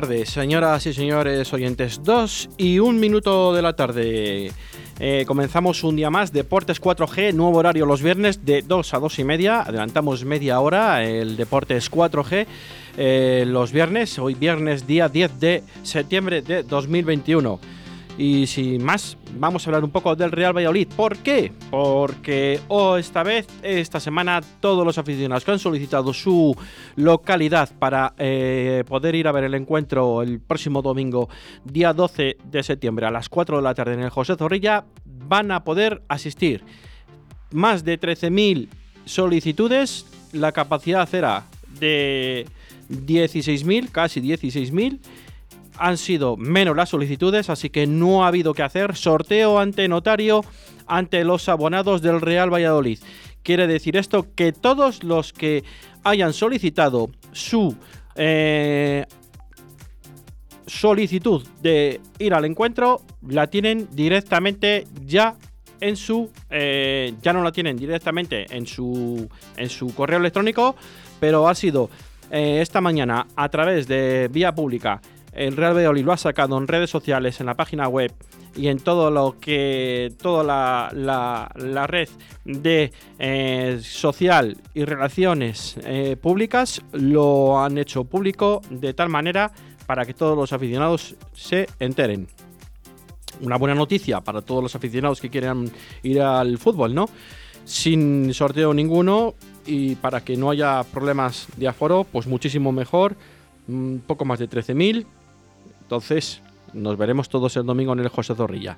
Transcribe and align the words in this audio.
Tardes, 0.00 0.28
señoras 0.28 0.84
y 0.86 0.92
señores 0.92 1.52
oyentes. 1.52 2.00
Dos 2.02 2.48
y 2.56 2.80
un 2.80 2.98
minuto 2.98 3.54
de 3.54 3.62
la 3.62 3.76
tarde. 3.76 4.50
Eh, 4.98 5.24
comenzamos 5.24 5.84
un 5.84 5.94
día 5.94 6.10
más, 6.10 6.32
Deportes 6.32 6.82
4G, 6.82 7.32
nuevo 7.32 7.58
horario 7.58 7.86
los 7.86 8.02
viernes 8.02 8.44
de 8.44 8.62
2 8.62 8.92
a 8.92 8.98
2 8.98 9.18
y 9.20 9.24
media. 9.24 9.60
Adelantamos 9.60 10.24
media 10.24 10.58
hora 10.58 11.04
el 11.04 11.36
Deportes 11.36 11.92
4G 11.92 12.44
eh, 12.96 13.44
los 13.46 13.70
viernes, 13.70 14.18
hoy 14.18 14.34
viernes 14.34 14.84
día 14.84 15.08
10 15.08 15.38
de 15.38 15.62
septiembre 15.84 16.42
de 16.42 16.64
2021. 16.64 17.60
Y 18.16 18.46
sin 18.46 18.84
más, 18.84 19.16
vamos 19.38 19.66
a 19.66 19.70
hablar 19.70 19.82
un 19.82 19.90
poco 19.90 20.14
del 20.14 20.30
Real 20.30 20.56
Valladolid. 20.56 20.86
¿Por 20.96 21.16
qué? 21.18 21.52
Porque 21.70 22.60
oh, 22.68 22.96
esta 22.96 23.24
vez, 23.24 23.48
esta 23.62 23.98
semana, 23.98 24.40
todos 24.60 24.86
los 24.86 24.98
aficionados 24.98 25.44
que 25.44 25.50
han 25.50 25.58
solicitado 25.58 26.12
su 26.12 26.56
localidad 26.94 27.70
para 27.76 28.14
eh, 28.18 28.84
poder 28.86 29.16
ir 29.16 29.26
a 29.26 29.32
ver 29.32 29.44
el 29.44 29.54
encuentro 29.54 30.22
el 30.22 30.38
próximo 30.38 30.80
domingo, 30.80 31.28
día 31.64 31.92
12 31.92 32.36
de 32.44 32.62
septiembre, 32.62 33.06
a 33.06 33.10
las 33.10 33.28
4 33.28 33.56
de 33.56 33.62
la 33.62 33.74
tarde 33.74 33.94
en 33.94 34.00
el 34.00 34.10
José 34.10 34.36
Zorrilla, 34.36 34.84
van 35.04 35.50
a 35.50 35.64
poder 35.64 36.02
asistir. 36.06 36.62
Más 37.50 37.84
de 37.84 37.98
13.000 37.98 38.68
solicitudes, 39.06 40.06
la 40.32 40.52
capacidad 40.52 41.08
será 41.08 41.46
de 41.80 42.46
16.000, 42.88 43.90
casi 43.90 44.20
16.000 44.20 45.00
han 45.78 45.98
sido 45.98 46.36
menos 46.36 46.76
las 46.76 46.90
solicitudes, 46.90 47.50
así 47.50 47.70
que 47.70 47.86
no 47.86 48.24
ha 48.24 48.28
habido 48.28 48.54
que 48.54 48.62
hacer 48.62 48.96
sorteo 48.96 49.58
ante 49.58 49.88
notario 49.88 50.44
ante 50.86 51.24
los 51.24 51.48
abonados 51.48 52.02
del 52.02 52.20
Real 52.20 52.52
Valladolid. 52.52 52.98
Quiere 53.42 53.66
decir 53.66 53.96
esto 53.96 54.26
que 54.34 54.52
todos 54.52 55.02
los 55.04 55.32
que 55.32 55.64
hayan 56.02 56.32
solicitado 56.32 57.10
su 57.32 57.76
eh, 58.16 59.06
solicitud 60.66 61.46
de 61.62 62.00
ir 62.18 62.34
al 62.34 62.44
encuentro 62.44 63.02
la 63.28 63.48
tienen 63.48 63.88
directamente 63.92 64.86
ya 65.04 65.36
en 65.80 65.96
su 65.96 66.30
eh, 66.50 67.14
ya 67.22 67.32
no 67.32 67.42
la 67.42 67.52
tienen 67.52 67.76
directamente 67.76 68.46
en 68.54 68.66
su 68.66 69.28
en 69.56 69.68
su 69.68 69.94
correo 69.94 70.18
electrónico 70.18 70.74
pero 71.20 71.48
ha 71.48 71.54
sido 71.54 71.90
eh, 72.30 72.60
esta 72.62 72.80
mañana 72.80 73.26
a 73.36 73.48
través 73.50 73.86
de 73.86 74.28
vía 74.32 74.54
pública 74.54 75.02
el 75.34 75.56
Real 75.56 75.76
Valladolid 75.76 76.04
lo 76.04 76.12
ha 76.12 76.16
sacado 76.16 76.56
en 76.58 76.68
redes 76.68 76.90
sociales, 76.90 77.40
en 77.40 77.46
la 77.46 77.54
página 77.54 77.88
web 77.88 78.12
y 78.56 78.68
en 78.68 78.78
todo 78.78 79.10
lo 79.10 79.36
que 79.40 80.12
toda 80.20 80.44
la, 80.92 81.86
red 81.86 82.08
de 82.44 82.92
eh, 83.18 83.80
social 83.82 84.56
y 84.74 84.84
relaciones 84.84 85.76
eh, 85.84 86.16
públicas 86.20 86.82
lo 86.92 87.60
han 87.60 87.78
hecho 87.78 88.04
público 88.04 88.62
de 88.70 88.94
tal 88.94 89.08
manera 89.08 89.50
para 89.86 90.04
que 90.06 90.14
todos 90.14 90.36
los 90.36 90.52
aficionados 90.52 91.16
se 91.32 91.68
enteren. 91.80 92.28
Una 93.40 93.56
buena 93.56 93.74
noticia 93.74 94.20
para 94.20 94.42
todos 94.42 94.62
los 94.62 94.76
aficionados 94.76 95.20
que 95.20 95.30
quieran 95.30 95.70
ir 96.04 96.22
al 96.22 96.58
fútbol, 96.58 96.94
¿no? 96.94 97.08
Sin 97.64 98.32
sorteo 98.32 98.72
ninguno 98.72 99.34
y 99.66 99.96
para 99.96 100.22
que 100.22 100.36
no 100.36 100.50
haya 100.50 100.84
problemas 100.84 101.48
de 101.56 101.66
aforo, 101.66 102.04
pues 102.04 102.26
muchísimo 102.26 102.70
mejor. 102.70 103.16
Un 103.66 104.02
poco 104.06 104.24
más 104.24 104.38
de 104.38 104.48
13.000 104.48 105.06
entonces, 105.84 106.42
nos 106.72 106.96
veremos 106.96 107.28
todos 107.28 107.56
el 107.56 107.66
domingo 107.66 107.92
en 107.92 108.00
el 108.00 108.08
José 108.08 108.34
Zorrilla. 108.34 108.76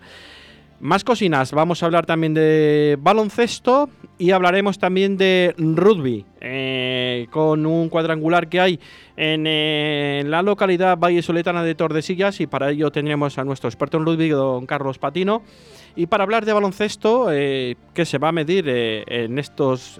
Más 0.78 1.04
cocinas, 1.04 1.52
vamos 1.52 1.82
a 1.82 1.86
hablar 1.86 2.04
también 2.04 2.34
de 2.34 2.98
baloncesto 3.00 3.88
y 4.18 4.32
hablaremos 4.32 4.78
también 4.78 5.16
de 5.16 5.54
rugby, 5.56 6.26
eh, 6.42 7.28
con 7.30 7.64
un 7.64 7.88
cuadrangular 7.88 8.48
que 8.48 8.60
hay 8.60 8.80
en, 9.16 10.30
la 10.30 10.42
localidad 10.42 10.98
Valle 10.98 11.22
Soletana 11.22 11.62
de 11.62 11.74
Tordesillas 11.74 12.40
y 12.42 12.46
para 12.46 12.70
ello 12.70 12.90
tendremos 12.90 13.38
a 13.38 13.44
nuestro 13.44 13.70
experto 13.70 13.96
en 13.96 14.04
rugby, 14.04 14.28
don 14.28 14.66
Carlos 14.66 14.98
Patino. 14.98 15.42
Y 15.94 16.08
para 16.08 16.24
hablar 16.24 16.44
de 16.44 16.52
baloncesto, 16.52 17.28
eh, 17.32 17.76
que 17.94 18.04
se 18.04 18.18
va 18.18 18.28
a 18.28 18.32
medir 18.32 18.66
eh, 18.68 19.04
en 19.06 19.38
estos 19.38 19.98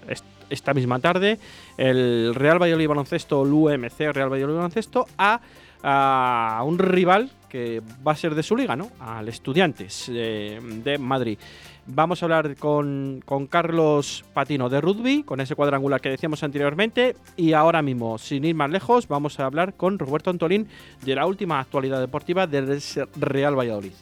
esta 0.50 0.74
misma 0.74 0.98
tarde, 0.98 1.38
el 1.78 2.34
Real 2.34 2.60
Valladolid 2.60 2.88
Baloncesto, 2.88 3.42
el 3.44 3.52
UMC 3.52 4.12
Real 4.12 4.30
Valladolid 4.30 4.56
Baloncesto, 4.56 5.06
a 5.16 5.40
a 5.88 6.62
un 6.64 6.78
rival 6.78 7.30
que 7.48 7.80
va 8.06 8.12
a 8.12 8.16
ser 8.16 8.34
de 8.34 8.42
su 8.42 8.56
liga, 8.56 8.74
¿no? 8.74 8.90
Al 8.98 9.28
Estudiantes 9.28 10.10
eh, 10.12 10.58
de 10.60 10.98
Madrid. 10.98 11.38
Vamos 11.86 12.20
a 12.20 12.26
hablar 12.26 12.56
con, 12.56 13.22
Carlos 13.48 14.24
Patino 14.34 14.68
de 14.68 14.80
rugby, 14.80 15.22
con 15.22 15.40
ese 15.40 15.54
cuadrangular 15.54 16.00
que 16.00 16.08
decíamos 16.08 16.42
anteriormente. 16.42 17.14
Y 17.36 17.52
ahora 17.52 17.82
mismo, 17.82 18.18
sin 18.18 18.44
ir 18.44 18.56
más 18.56 18.70
lejos, 18.70 19.06
vamos 19.06 19.38
a 19.38 19.46
hablar 19.46 19.74
con 19.74 20.00
Roberto 20.00 20.30
Antolín 20.30 20.68
de 21.02 21.14
la 21.14 21.26
última 21.26 21.60
actualidad 21.60 22.00
deportiva 22.00 22.48
del 22.48 22.82
Real 23.14 23.56
Valladolid. 23.56 23.92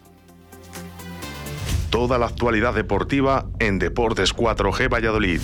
Toda 1.91 2.17
la 2.17 2.27
actualidad 2.27 2.75
deportiva 2.75 3.47
en 3.59 3.79
Deportes 3.79 4.35
4G 4.35 4.93
Valladolid. 4.93 5.41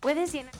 Puedes 0.00 0.32
llenar. 0.32 0.52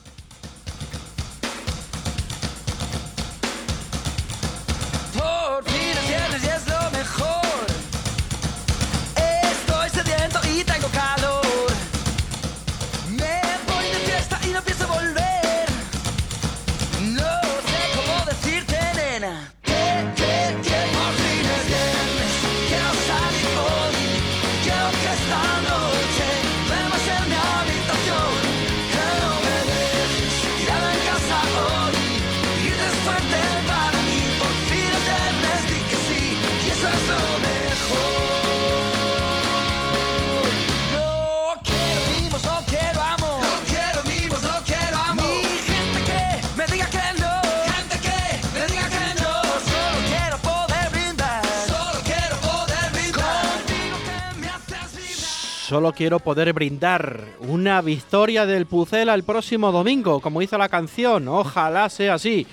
Solo 55.78 55.92
quiero 55.92 56.18
poder 56.18 56.52
brindar 56.52 57.20
una 57.38 57.80
victoria 57.82 58.46
del 58.46 58.66
Pucela 58.66 59.14
el 59.14 59.22
próximo 59.22 59.70
domingo, 59.70 60.18
como 60.18 60.42
hizo 60.42 60.58
la 60.58 60.68
canción. 60.68 61.28
Ojalá 61.28 61.88
sea 61.88 62.14
así. 62.14 62.48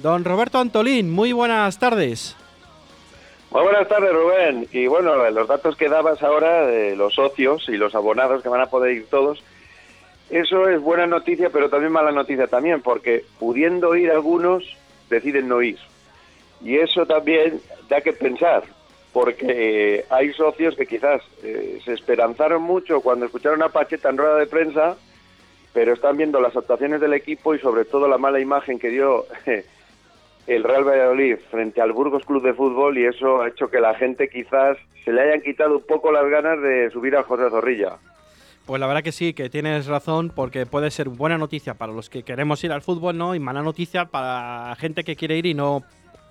Don 0.00 0.24
Roberto 0.24 0.58
Antolín, 0.58 1.08
muy 1.08 1.32
buenas 1.32 1.78
tardes. 1.78 2.36
Muy 3.52 3.62
buenas 3.62 3.86
tardes, 3.86 4.12
Rubén. 4.12 4.66
Y 4.72 4.88
bueno, 4.88 5.14
los 5.30 5.46
datos 5.46 5.76
que 5.76 5.88
dabas 5.88 6.20
ahora 6.24 6.66
de 6.66 6.96
los 6.96 7.14
socios 7.14 7.68
y 7.68 7.76
los 7.76 7.94
abonados 7.94 8.42
que 8.42 8.48
van 8.48 8.62
a 8.62 8.66
poder 8.66 8.96
ir 8.96 9.06
todos, 9.06 9.40
eso 10.28 10.68
es 10.68 10.80
buena 10.80 11.06
noticia, 11.06 11.50
pero 11.50 11.70
también 11.70 11.92
mala 11.92 12.10
noticia 12.10 12.48
también, 12.48 12.82
porque 12.82 13.24
pudiendo 13.38 13.94
ir 13.94 14.10
algunos, 14.10 14.64
deciden 15.08 15.46
no 15.46 15.62
ir. 15.62 15.78
Y 16.60 16.78
eso 16.78 17.06
también 17.06 17.60
da 17.88 18.00
que 18.00 18.12
pensar, 18.12 18.64
porque 19.14 20.04
hay 20.10 20.32
socios 20.34 20.76
que 20.76 20.86
quizás 20.86 21.22
eh, 21.42 21.78
se 21.84 21.94
esperanzaron 21.94 22.62
mucho 22.62 23.00
cuando 23.00 23.24
escucharon 23.24 23.62
a 23.62 23.70
Pacheta 23.70 24.10
en 24.10 24.18
rueda 24.18 24.36
de 24.36 24.46
prensa 24.46 24.96
pero 25.72 25.92
están 25.92 26.16
viendo 26.16 26.40
las 26.40 26.56
actuaciones 26.56 27.00
del 27.00 27.14
equipo 27.14 27.54
y 27.54 27.58
sobre 27.58 27.84
todo 27.84 28.08
la 28.08 28.18
mala 28.18 28.40
imagen 28.40 28.78
que 28.78 28.90
dio 28.90 29.26
el 30.46 30.62
Real 30.62 30.84
Valladolid 30.84 31.36
frente 31.50 31.80
al 31.80 31.92
Burgos 31.92 32.24
Club 32.24 32.42
de 32.42 32.54
Fútbol 32.54 32.98
y 32.98 33.06
eso 33.06 33.42
ha 33.42 33.48
hecho 33.48 33.68
que 33.68 33.80
la 33.80 33.94
gente 33.94 34.28
quizás 34.28 34.76
se 35.04 35.12
le 35.12 35.22
hayan 35.22 35.42
quitado 35.42 35.76
un 35.76 35.86
poco 35.86 36.12
las 36.12 36.28
ganas 36.28 36.60
de 36.60 36.90
subir 36.90 37.16
a 37.16 37.22
José 37.22 37.50
Zorrilla. 37.50 37.98
Pues 38.66 38.80
la 38.80 38.86
verdad 38.86 39.02
que 39.02 39.12
sí, 39.12 39.34
que 39.34 39.50
tienes 39.50 39.86
razón, 39.86 40.32
porque 40.34 40.64
puede 40.64 40.90
ser 40.90 41.10
buena 41.10 41.36
noticia 41.36 41.74
para 41.74 41.92
los 41.92 42.08
que 42.08 42.22
queremos 42.22 42.64
ir 42.64 42.72
al 42.72 42.80
fútbol, 42.80 43.18
¿no? 43.18 43.34
Y 43.34 43.38
mala 43.38 43.62
noticia 43.62 44.06
para 44.06 44.74
gente 44.76 45.04
que 45.04 45.16
quiere 45.16 45.36
ir 45.36 45.44
y 45.44 45.54
no 45.54 45.82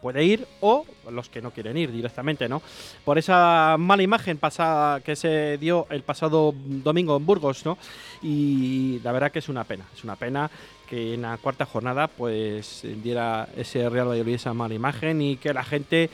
puede 0.04 0.26
ir, 0.26 0.46
o 0.60 0.86
los 1.10 1.30
que 1.30 1.42
no 1.42 1.52
quieren 1.52 1.78
ir 1.78 1.90
directamente, 1.90 2.50
¿no? 2.50 2.62
Por 3.06 3.18
esa 3.18 3.78
mala 3.80 4.04
imagen 4.04 4.38
pasada 4.38 5.00
que 5.00 5.16
se 5.16 5.58
dio 5.58 5.88
el 5.90 6.04
pasado 6.04 6.54
domingo 6.54 7.16
en 7.16 7.26
Burgos, 7.26 7.66
¿no? 7.66 7.78
Y 8.22 9.00
la 9.02 9.14
verdad 9.14 9.32
que 9.32 9.40
es 9.40 9.48
una 9.48 9.64
pena, 9.64 9.86
es 9.96 10.04
una 10.04 10.18
pena 10.18 10.52
que 10.90 11.14
en 11.14 11.22
la 11.22 11.38
cuarta 11.38 11.66
jornada 11.66 12.10
pues 12.10 12.82
diera 13.02 13.48
ese 13.56 13.90
Real 13.90 14.10
Valladolid 14.10 14.36
esa 14.36 14.54
mala 14.54 14.74
imagen 14.74 15.22
y 15.22 15.38
que 15.38 15.54
la 15.54 15.64
gente 15.64 16.10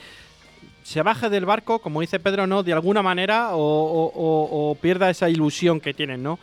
se 0.84 1.02
baje 1.02 1.32
del 1.32 1.46
barco, 1.46 1.80
como 1.80 2.02
dice 2.02 2.20
Pedro, 2.20 2.46
¿no? 2.46 2.62
De 2.62 2.74
alguna 2.74 3.02
manera 3.02 3.50
o, 3.54 4.78
pierda 4.80 5.10
esa 5.10 5.30
ilusión 5.30 5.80
que 5.80 5.96
tienen, 5.96 6.22
¿no? 6.22 6.38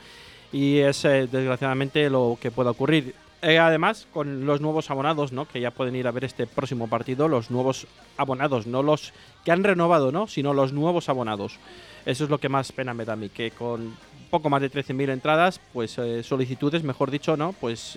Y 0.52 0.78
es 0.78 1.04
eh, 1.04 1.28
desgraciadamente 1.30 2.10
lo 2.10 2.38
que 2.40 2.50
puede 2.50 2.70
ocurrir. 2.70 3.14
Eh, 3.46 3.60
además, 3.60 4.08
con 4.12 4.44
los 4.44 4.60
nuevos 4.60 4.90
abonados, 4.90 5.30
¿no? 5.32 5.46
Que 5.46 5.60
ya 5.60 5.70
pueden 5.70 5.94
ir 5.94 6.08
a 6.08 6.10
ver 6.10 6.24
este 6.24 6.48
próximo 6.48 6.88
partido, 6.88 7.28
los 7.28 7.50
nuevos 7.50 7.86
abonados, 8.16 8.66
no 8.66 8.82
los 8.82 9.12
que 9.44 9.52
han 9.52 9.62
renovado, 9.62 10.10
¿no? 10.10 10.26
Sino 10.26 10.52
los 10.52 10.72
nuevos 10.72 11.08
abonados. 11.08 11.60
Eso 12.04 12.24
es 12.24 12.30
lo 12.30 12.38
que 12.38 12.48
más 12.48 12.72
pena 12.72 12.92
me 12.92 13.04
da 13.04 13.12
a 13.12 13.16
mí, 13.16 13.28
que 13.28 13.52
con 13.52 13.96
poco 14.30 14.50
más 14.50 14.62
de 14.62 14.70
13.000 14.70 15.10
entradas, 15.10 15.60
pues 15.72 15.96
eh, 15.98 16.24
solicitudes, 16.24 16.82
mejor 16.82 17.12
dicho, 17.12 17.36
¿no? 17.36 17.52
Pues 17.52 17.96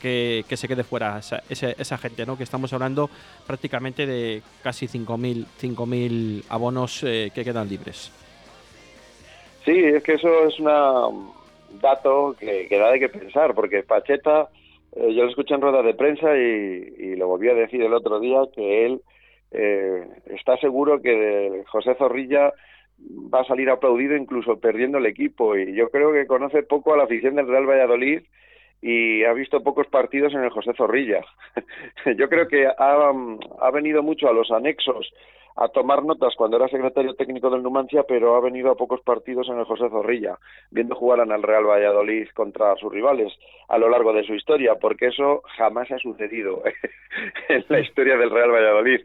que, 0.00 0.44
se 0.48 0.66
quede 0.66 0.82
fuera 0.82 1.18
esa, 1.18 1.42
esa, 1.48 1.98
gente, 1.98 2.26
¿no? 2.26 2.36
Que 2.36 2.42
estamos 2.42 2.72
hablando 2.72 3.08
prácticamente 3.46 4.06
de 4.06 4.42
casi 4.62 4.88
5.000 4.88 6.44
abonos 6.48 7.04
eh, 7.04 7.30
que 7.32 7.44
quedan 7.44 7.68
libres. 7.68 8.10
Sí, 9.64 9.78
es 9.78 10.02
que 10.02 10.14
eso 10.14 10.48
es 10.48 10.58
un 10.58 11.32
dato 11.80 12.34
que, 12.38 12.66
da 12.70 12.90
de 12.90 12.98
que 12.98 13.08
pensar, 13.08 13.54
porque 13.54 13.82
Pacheta, 13.82 14.48
eh, 14.92 15.14
yo 15.14 15.24
lo 15.24 15.30
escuché 15.30 15.54
en 15.54 15.60
rueda 15.60 15.82
de 15.82 15.94
prensa 15.94 16.36
y, 16.36 17.16
lo 17.16 17.26
volví 17.28 17.48
a 17.48 17.54
decir 17.54 17.82
el 17.82 17.94
otro 17.94 18.20
día, 18.20 18.40
que 18.54 18.86
él 18.86 19.00
eh, 19.50 20.06
está 20.26 20.56
seguro 20.58 21.00
que 21.02 21.64
José 21.66 21.94
Zorrilla 21.96 22.52
va 23.32 23.40
a 23.40 23.44
salir 23.44 23.70
aplaudido 23.70 24.16
incluso 24.16 24.58
perdiendo 24.60 24.98
el 24.98 25.06
equipo 25.06 25.56
y 25.56 25.74
yo 25.74 25.90
creo 25.90 26.12
que 26.12 26.26
conoce 26.26 26.62
poco 26.62 26.92
a 26.92 26.96
la 26.96 27.04
afición 27.04 27.34
del 27.34 27.48
Real 27.48 27.66
Valladolid 27.66 28.22
y 28.82 29.24
ha 29.24 29.32
visto 29.32 29.62
pocos 29.62 29.86
partidos 29.88 30.32
en 30.34 30.42
el 30.42 30.50
José 30.50 30.72
Zorrilla. 30.74 31.20
Yo 32.16 32.28
creo 32.28 32.48
que 32.48 32.66
ha, 32.66 33.12
ha, 33.60 33.70
venido 33.72 34.02
mucho 34.02 34.28
a 34.28 34.32
los 34.32 34.50
anexos 34.50 35.12
a 35.60 35.68
tomar 35.68 36.02
notas 36.02 36.34
cuando 36.36 36.56
era 36.56 36.68
secretario 36.68 37.14
técnico 37.14 37.50
del 37.50 37.62
Numancia, 37.62 38.04
pero 38.08 38.34
ha 38.34 38.40
venido 38.40 38.70
a 38.70 38.76
pocos 38.76 39.02
partidos 39.02 39.46
en 39.50 39.58
el 39.58 39.66
José 39.66 39.90
Zorrilla, 39.90 40.38
viendo 40.70 40.94
jugar 40.94 41.20
en 41.20 41.32
el 41.32 41.42
Real 41.42 41.66
Valladolid 41.66 42.28
contra 42.34 42.74
sus 42.76 42.90
rivales 42.90 43.30
a 43.68 43.76
lo 43.76 43.90
largo 43.90 44.14
de 44.14 44.24
su 44.24 44.34
historia, 44.34 44.76
porque 44.76 45.08
eso 45.08 45.42
jamás 45.58 45.90
ha 45.90 45.98
sucedido 45.98 46.62
en 47.50 47.64
la 47.68 47.80
historia 47.80 48.16
del 48.16 48.30
Real 48.30 48.50
Valladolid. 48.50 49.00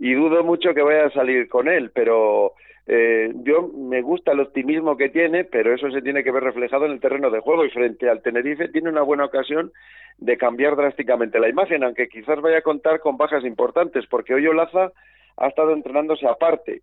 Y 0.00 0.14
dudo 0.14 0.42
mucho 0.42 0.74
que 0.74 0.82
vaya 0.82 1.06
a 1.06 1.12
salir 1.12 1.48
con 1.48 1.68
él, 1.68 1.92
pero 1.94 2.54
eh, 2.88 3.32
yo 3.44 3.68
me 3.68 4.02
gusta 4.02 4.32
el 4.32 4.40
optimismo 4.40 4.96
que 4.96 5.10
tiene, 5.10 5.44
pero 5.44 5.72
eso 5.72 5.92
se 5.92 6.02
tiene 6.02 6.24
que 6.24 6.32
ver 6.32 6.42
reflejado 6.42 6.86
en 6.86 6.92
el 6.92 7.00
terreno 7.00 7.30
de 7.30 7.38
juego 7.38 7.64
y 7.64 7.70
frente 7.70 8.10
al 8.10 8.20
Tenerife 8.20 8.66
tiene 8.66 8.88
una 8.88 9.02
buena 9.02 9.26
ocasión 9.26 9.70
de 10.18 10.36
cambiar 10.36 10.74
drásticamente 10.74 11.38
la 11.38 11.48
imagen, 11.48 11.84
aunque 11.84 12.08
quizás 12.08 12.40
vaya 12.40 12.58
a 12.58 12.62
contar 12.62 12.98
con 12.98 13.16
bajas 13.16 13.44
importantes, 13.44 14.06
porque 14.06 14.34
hoy 14.34 14.48
Olaza 14.48 14.90
ha 15.40 15.48
estado 15.48 15.72
entrenándose 15.72 16.28
aparte. 16.28 16.82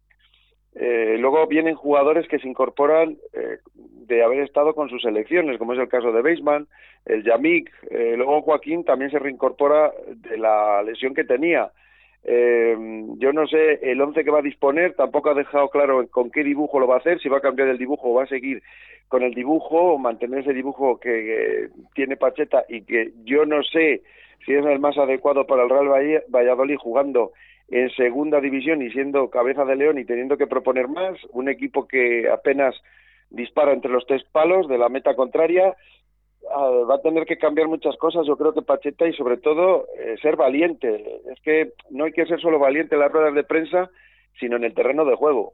Eh, 0.75 1.15
luego 1.19 1.47
vienen 1.47 1.75
jugadores 1.75 2.27
que 2.27 2.37
se 2.39 2.47
incorporan 2.47 3.17
eh, 3.33 3.57
de 3.73 4.23
haber 4.23 4.41
estado 4.41 4.75
con 4.75 4.89
sus 4.89 5.01
selecciones, 5.01 5.57
como 5.57 5.73
es 5.73 5.79
el 5.79 5.87
caso 5.87 6.11
de 6.11 6.21
Beisman, 6.21 6.67
el 7.05 7.23
Yamik, 7.23 7.71
eh, 7.89 8.13
luego 8.15 8.41
Joaquín 8.41 8.83
también 8.83 9.09
se 9.09 9.19
reincorpora 9.19 9.91
de 10.07 10.37
la 10.37 10.83
lesión 10.83 11.13
que 11.13 11.23
tenía. 11.23 11.71
Eh, 12.23 12.75
yo 13.19 13.31
no 13.31 13.47
sé 13.47 13.79
el 13.81 14.01
once 14.01 14.23
que 14.23 14.31
va 14.31 14.39
a 14.39 14.43
disponer, 14.43 14.93
tampoco 14.95 15.29
ha 15.29 15.33
dejado 15.33 15.69
claro 15.69 16.05
con 16.09 16.29
qué 16.29 16.43
dibujo 16.43 16.79
lo 16.79 16.87
va 16.87 16.95
a 16.95 16.99
hacer, 16.99 17.19
si 17.21 17.29
va 17.29 17.37
a 17.37 17.41
cambiar 17.41 17.69
el 17.69 17.77
dibujo 17.77 18.09
o 18.09 18.15
va 18.15 18.23
a 18.23 18.27
seguir 18.27 18.61
con 19.07 19.23
el 19.23 19.33
dibujo 19.33 19.93
o 19.93 19.97
mantener 19.97 20.39
ese 20.39 20.53
dibujo 20.53 20.99
que, 20.99 21.69
tiene 21.95 22.17
Pacheta 22.17 22.65
y 22.67 22.81
que 22.81 23.13
yo 23.23 23.45
no 23.45 23.63
sé 23.63 24.01
si 24.45 24.53
es 24.53 24.65
el 24.65 24.79
más 24.79 24.97
adecuado 24.97 25.47
para 25.47 25.63
el 25.63 25.69
Real 25.69 26.21
Valladolid 26.27 26.75
jugando 26.77 27.31
en 27.69 27.89
segunda 27.91 28.39
división 28.39 28.81
y 28.81 28.91
siendo 28.91 29.29
cabeza 29.29 29.65
de 29.65 29.75
león 29.75 29.99
y 29.99 30.05
teniendo 30.05 30.37
que 30.37 30.47
proponer 30.47 30.87
más, 30.87 31.17
un 31.31 31.49
equipo 31.49 31.87
que 31.87 32.29
apenas 32.29 32.75
dispara 33.29 33.73
entre 33.73 33.91
los 33.91 34.05
tres 34.05 34.23
palos 34.31 34.67
de 34.67 34.77
la 34.77 34.89
meta 34.89 35.15
contraria 35.15 35.75
va 36.49 36.95
a 36.95 37.01
tener 37.01 37.25
que 37.25 37.37
cambiar 37.37 37.67
muchas 37.67 37.97
cosas, 37.97 38.25
yo 38.25 38.37
creo 38.37 38.53
que 38.53 38.61
Pacheta, 38.61 39.07
y 39.07 39.13
sobre 39.13 39.37
todo 39.37 39.87
eh, 39.99 40.15
ser 40.21 40.35
valiente. 40.35 41.21
Es 41.31 41.39
que 41.41 41.73
no 41.89 42.05
hay 42.05 42.11
que 42.11 42.25
ser 42.25 42.39
solo 42.39 42.59
valiente 42.59 42.95
en 42.95 43.01
las 43.01 43.11
ruedas 43.11 43.33
de 43.33 43.43
prensa, 43.43 43.89
sino 44.39 44.55
en 44.55 44.63
el 44.63 44.73
terreno 44.73 45.05
de 45.05 45.15
juego. 45.15 45.53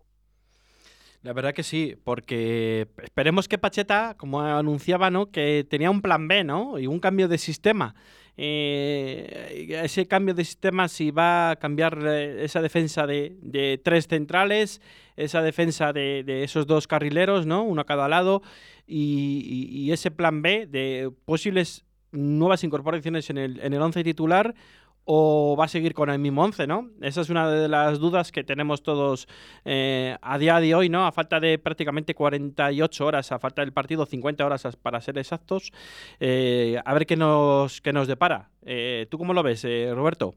La 1.23 1.31
verdad 1.31 1.53
que 1.53 1.63
sí, 1.63 1.95
porque 2.03 2.87
esperemos 3.01 3.47
que 3.47 3.57
Pacheta, 3.57 4.15
como 4.17 4.41
anunciaba, 4.41 5.09
¿no? 5.09 5.31
que 5.31 5.65
tenía 5.69 5.89
un 5.89 6.01
plan 6.01 6.27
B, 6.27 6.43
¿no? 6.43 6.77
Y 6.77 6.87
un 6.87 6.99
cambio 6.99 7.29
de 7.29 7.37
sistema. 7.37 7.95
Eh, 8.35 9.79
ese 9.83 10.07
cambio 10.07 10.33
de 10.33 10.43
sistema, 10.43 10.87
si 10.87 11.11
va 11.11 11.51
a 11.51 11.55
cambiar 11.55 11.99
eh, 12.03 12.43
esa 12.43 12.61
defensa 12.61 13.05
de, 13.05 13.79
tres 13.83 14.07
centrales, 14.07 14.81
esa 15.15 15.41
defensa 15.41 15.93
de, 15.93 16.43
esos 16.43 16.65
dos 16.65 16.87
carrileros, 16.87 17.45
¿no? 17.45 17.63
Uno 17.63 17.81
a 17.81 17.85
cada 17.85 18.07
lado, 18.07 18.41
y, 18.87 19.91
ese 19.91 20.11
plan 20.11 20.41
B 20.41 20.65
de 20.65 21.11
posibles 21.25 21.85
nuevas 22.11 22.63
incorporaciones 22.63 23.29
en 23.29 23.37
el, 23.37 23.59
en 23.59 23.73
el 23.73 23.81
once 23.81 24.03
titular 24.03 24.55
o 25.05 25.55
va 25.59 25.65
a 25.65 25.67
seguir 25.67 25.93
con 25.93 26.09
el 26.09 26.19
mismo 26.19 26.43
11, 26.43 26.67
¿no? 26.67 26.89
Esa 27.01 27.21
es 27.21 27.29
una 27.29 27.49
de 27.49 27.67
las 27.67 27.99
dudas 27.99 28.31
que 28.31 28.43
tenemos 28.43 28.83
todos 28.83 29.27
eh, 29.65 30.15
a 30.21 30.37
día 30.37 30.59
de 30.59 30.73
hoy, 30.75 30.89
¿no? 30.89 31.05
A 31.05 31.11
falta 31.11 31.39
de 31.39 31.59
prácticamente 31.59 32.13
48 32.13 33.05
horas, 33.05 33.31
a 33.31 33.39
falta 33.39 33.61
del 33.61 33.73
partido 33.73 34.05
50 34.05 34.45
horas 34.45 34.77
para 34.81 35.01
ser 35.01 35.17
exactos, 35.17 35.71
eh, 36.19 36.77
a 36.83 36.93
ver 36.93 37.05
qué 37.05 37.17
nos, 37.17 37.81
qué 37.81 37.91
nos 37.91 38.07
depara. 38.07 38.49
Eh, 38.65 39.07
¿Tú 39.09 39.17
cómo 39.17 39.33
lo 39.33 39.43
ves, 39.43 39.65
Roberto? 39.93 40.35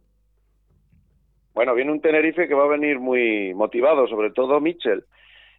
Bueno, 1.54 1.74
viene 1.74 1.92
un 1.92 2.00
Tenerife 2.00 2.48
que 2.48 2.54
va 2.54 2.64
a 2.64 2.68
venir 2.68 2.98
muy 2.98 3.54
motivado, 3.54 4.06
sobre 4.08 4.30
todo 4.30 4.60
Mitchell. 4.60 5.04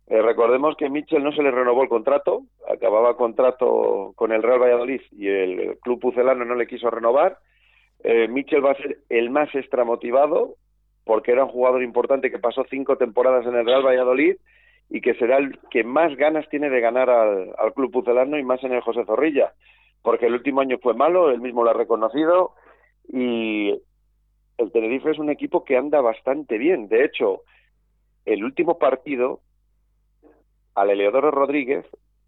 recordemos 0.07 0.75
que 0.77 0.89
Mitchell 0.89 1.23
no 1.23 1.31
se 1.31 1.41
le 1.41 1.49
renovó 1.49 1.81
el 1.81 1.89
contrato, 1.89 2.43
acababa 2.69 3.17
contrato 3.17 4.11
con 4.15 4.31
el 4.31 4.43
Real 4.43 4.59
Valladolid 4.59 5.01
y 5.11 5.27
el 5.27 5.77
club 5.79 5.99
pucelano 5.99 6.45
no 6.45 6.55
le 6.55 6.67
quiso 6.67 6.91
renovar 6.91 7.39
eh, 8.09 8.29
Mitchell 8.29 8.63
va 8.63 8.71
a 8.71 8.75
ser 8.75 8.99
el 9.09 9.29
más 9.29 9.53
extramotivado 9.53 10.55
porque 11.03 11.33
era 11.33 11.43
un 11.43 11.51
jugador 11.51 11.83
importante 11.83 12.31
que 12.31 12.39
pasó 12.39 12.63
cinco 12.69 12.95
temporadas 12.95 13.45
en 13.45 13.53
el 13.53 13.65
Real 13.65 13.85
Valladolid 13.85 14.37
y 14.89 15.01
que 15.01 15.13
será 15.15 15.39
el 15.39 15.59
que 15.69 15.83
más 15.83 16.15
ganas 16.15 16.47
tiene 16.47 16.69
de 16.69 16.79
ganar 16.79 17.09
al, 17.09 17.73
club 17.75 17.91
pucelano 17.91 18.39
y 18.39 18.43
más 18.43 18.63
en 18.63 18.71
el 18.71 18.79
José 18.79 19.03
Zorrilla, 19.03 19.51
porque 20.03 20.27
el 20.27 20.35
último 20.35 20.61
año 20.61 20.77
fue 20.81 20.93
malo, 20.93 21.31
él 21.31 21.41
mismo 21.41 21.65
lo 21.65 21.71
ha 21.71 21.73
reconocido 21.73 22.53
y 23.09 23.77
el 24.57 24.71
Tenerife 24.71 25.11
es 25.11 25.19
un 25.19 25.29
equipo 25.29 25.65
que 25.65 25.75
anda 25.75 25.99
bastante 25.99 26.57
bien. 26.57 26.87
De 26.87 27.03
hecho, 27.03 27.41
el 28.23 28.41
último 28.41 28.77
partido 28.77 29.41
al 30.75 30.91
Eleodoro 30.91 31.29
Rodríguez 31.29 31.85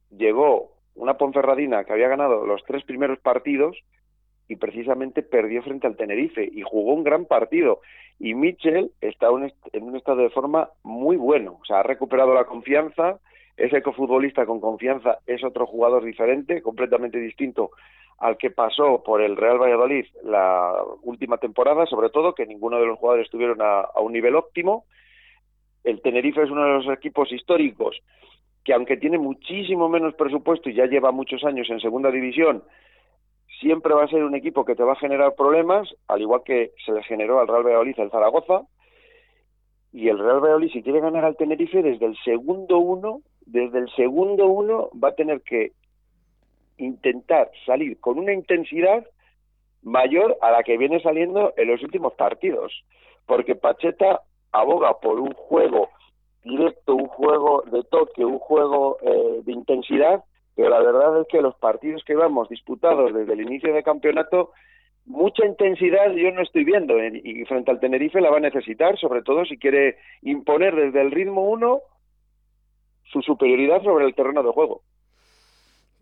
llegó 0.09 0.73
una 0.95 1.13
Ponferradina 1.13 1.85
que 1.85 1.93
había 1.93 2.09
ganado 2.09 2.45
los 2.45 2.65
tres 2.65 2.83
primeros 2.83 3.19
partidos 3.19 3.77
y 4.49 4.55
precisamente 4.55 5.21
perdió 5.21 5.61
frente 5.61 5.87
al 5.87 5.95
Tenerife 5.95 6.43
y 6.51 6.63
jugó 6.63 6.93
un 6.93 7.03
gran 7.03 7.25
partido. 7.25 7.81
Y 8.19 8.33
Mitchell 8.33 8.91
está 8.99 9.27
en 9.71 9.83
un 9.83 9.95
estado 9.95 10.17
de 10.17 10.31
forma 10.31 10.69
muy 10.83 11.15
bueno, 11.15 11.59
o 11.61 11.65
sea, 11.65 11.79
ha 11.79 11.83
recuperado 11.83 12.33
la 12.33 12.45
confianza, 12.45 13.19
es 13.55 13.71
ecofutbolista 13.71 14.45
con 14.45 14.59
confianza, 14.59 15.19
es 15.27 15.43
otro 15.43 15.67
jugador 15.67 16.03
diferente, 16.03 16.61
completamente 16.61 17.19
distinto 17.19 17.71
al 18.17 18.37
que 18.37 18.49
pasó 18.49 19.01
por 19.03 19.21
el 19.21 19.37
Real 19.37 19.59
Valladolid 19.59 20.05
la 20.23 20.73
última 21.03 21.37
temporada, 21.37 21.85
sobre 21.85 22.09
todo 22.09 22.33
que 22.33 22.45
ninguno 22.45 22.79
de 22.79 22.87
los 22.87 22.97
jugadores 22.97 23.25
estuvieron 23.25 23.61
a, 23.61 23.81
a 23.81 24.01
un 24.01 24.11
nivel 24.11 24.35
óptimo. 24.35 24.85
El 25.83 26.01
Tenerife 26.01 26.43
es 26.43 26.49
uno 26.49 26.65
de 26.65 26.73
los 26.73 26.87
equipos 26.89 27.31
históricos 27.31 28.01
que 28.65 28.73
aunque 28.73 28.97
tiene 28.97 29.17
muchísimo 29.17 29.87
menos 29.87 30.15
presupuesto 30.15 30.69
y 30.69 30.73
ya 30.73 30.85
lleva 30.85 31.11
muchos 31.11 31.45
años 31.45 31.69
en 31.69 31.79
segunda 31.79 32.11
división, 32.11 32.63
siempre 33.59 33.93
va 33.93 34.03
a 34.03 34.07
ser 34.07 34.23
un 34.23 34.35
equipo 34.35 34.65
que 34.65 34.75
te 34.75 34.83
va 34.83 34.93
a 34.93 34.99
generar 34.99 35.35
problemas, 35.35 35.89
al 36.07 36.21
igual 36.21 36.41
que 36.43 36.71
se 36.85 36.91
le 36.91 37.03
generó 37.03 37.39
al 37.39 37.47
Real 37.47 37.63
Valladolid 37.63 37.99
el 37.99 38.11
Zaragoza. 38.11 38.61
Y 39.91 40.07
el 40.07 40.19
Real 40.19 40.39
Valladolid, 40.39 40.71
si 40.71 40.83
quiere 40.83 40.99
ganar 40.99 41.25
al 41.25 41.35
Tenerife, 41.35 41.81
desde 41.81 42.05
el 42.05 42.17
segundo 42.23 42.77
uno, 42.77 43.21
desde 43.45 43.79
el 43.79 43.89
segundo 43.95 44.45
uno, 44.45 44.89
va 45.01 45.09
a 45.09 45.15
tener 45.15 45.41
que 45.41 45.71
intentar 46.77 47.51
salir 47.65 47.99
con 47.99 48.19
una 48.19 48.33
intensidad 48.33 49.05
mayor 49.81 50.37
a 50.41 50.51
la 50.51 50.63
que 50.63 50.77
viene 50.77 51.01
saliendo 51.01 51.53
en 51.57 51.67
los 51.67 51.81
últimos 51.83 52.13
partidos, 52.13 52.83
porque 53.25 53.55
Pacheta 53.55 54.21
aboga 54.51 54.99
por 54.99 55.19
un 55.19 55.33
juego 55.33 55.89
directo, 56.43 56.95
un 56.95 57.07
juego 57.07 57.63
de 57.71 57.83
toque, 57.83 58.23
un 58.23 58.39
juego 58.39 58.97
eh, 59.01 59.41
de 59.43 59.51
intensidad, 59.51 60.23
pero 60.59 60.71
la 60.71 60.81
verdad 60.81 61.21
es 61.21 61.27
que 61.29 61.41
los 61.41 61.55
partidos 61.55 62.03
que 62.03 62.15
vamos 62.15 62.49
disputados 62.49 63.13
desde 63.13 63.31
el 63.31 63.39
inicio 63.39 63.73
del 63.73 63.81
campeonato, 63.81 64.51
mucha 65.05 65.45
intensidad 65.45 66.11
yo 66.11 66.31
no 66.31 66.41
estoy 66.41 66.65
viendo 66.65 66.99
eh, 66.99 67.21
y 67.23 67.45
frente 67.45 67.71
al 67.71 67.79
Tenerife 67.79 68.19
la 68.19 68.29
va 68.29 68.37
a 68.37 68.41
necesitar, 68.41 68.99
sobre 68.99 69.21
todo 69.21 69.45
si 69.45 69.57
quiere 69.57 69.95
imponer 70.21 70.75
desde 70.75 70.99
el 70.99 71.11
ritmo 71.11 71.49
uno 71.49 71.79
su 73.05 73.21
superioridad 73.21 73.81
sobre 73.83 74.05
el 74.05 74.13
terreno 74.13 74.43
de 74.43 74.51
juego. 74.51 74.81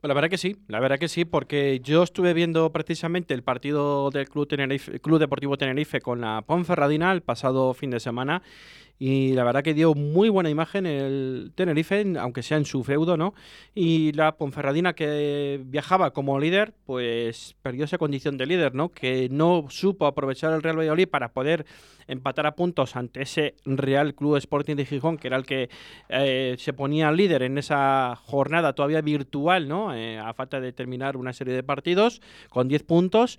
Pues 0.01 0.09
la 0.09 0.15
verdad 0.15 0.29
que 0.31 0.39
sí, 0.39 0.55
la 0.67 0.79
verdad 0.79 0.97
que 0.97 1.07
sí, 1.07 1.23
porque 1.23 1.79
yo 1.79 2.01
estuve 2.01 2.33
viendo 2.33 2.71
precisamente 2.71 3.35
el 3.35 3.43
partido 3.43 4.09
del 4.09 4.27
Club, 4.27 4.47
Tenerife, 4.47 4.99
Club 4.99 5.19
Deportivo 5.19 5.57
Tenerife 5.57 6.01
con 6.01 6.19
la 6.19 6.41
Ponferradina 6.41 7.11
el 7.11 7.21
pasado 7.21 7.75
fin 7.75 7.91
de 7.91 7.99
semana 7.99 8.41
y 8.99 9.33
la 9.33 9.43
verdad 9.43 9.63
que 9.63 9.73
dio 9.73 9.93
muy 9.93 10.29
buena 10.29 10.49
imagen 10.49 10.85
el 10.85 11.51
Tenerife, 11.55 12.05
aunque 12.19 12.41
sea 12.41 12.57
en 12.57 12.65
su 12.65 12.83
feudo, 12.83 13.15
¿no? 13.15 13.33
Y 13.75 14.11
la 14.13 14.37
Ponferradina 14.37 14.93
que 14.93 15.61
viajaba 15.65 16.11
como 16.11 16.39
líder, 16.39 16.73
pues 16.85 17.55
perdió 17.61 17.85
esa 17.85 17.97
condición 17.97 18.37
de 18.37 18.47
líder, 18.47 18.73
¿no? 18.73 18.89
Que 18.89 19.29
no 19.29 19.65
supo 19.69 20.07
aprovechar 20.07 20.53
el 20.53 20.63
Real 20.63 20.79
Valladolid 20.79 21.07
para 21.07 21.31
poder 21.31 21.65
empatar 22.07 22.47
a 22.47 22.55
puntos 22.55 22.95
ante 22.95 23.21
ese 23.21 23.55
Real 23.65 24.15
Club 24.15 24.37
Sporting 24.37 24.75
de 24.75 24.85
Gijón, 24.85 25.17
que 25.17 25.27
era 25.27 25.37
el 25.37 25.45
que 25.45 25.69
eh, 26.09 26.55
se 26.57 26.73
ponía 26.73 27.11
líder 27.11 27.43
en 27.43 27.57
esa 27.57 28.15
jornada 28.15 28.73
todavía 28.73 29.01
virtual, 29.01 29.67
¿no? 29.67 29.93
Eh, 29.93 30.17
a 30.17 30.33
falta 30.33 30.59
de 30.59 30.71
terminar 30.73 31.17
una 31.17 31.33
serie 31.33 31.53
de 31.53 31.63
partidos 31.63 32.21
con 32.49 32.67
10 32.67 32.83
puntos 32.83 33.37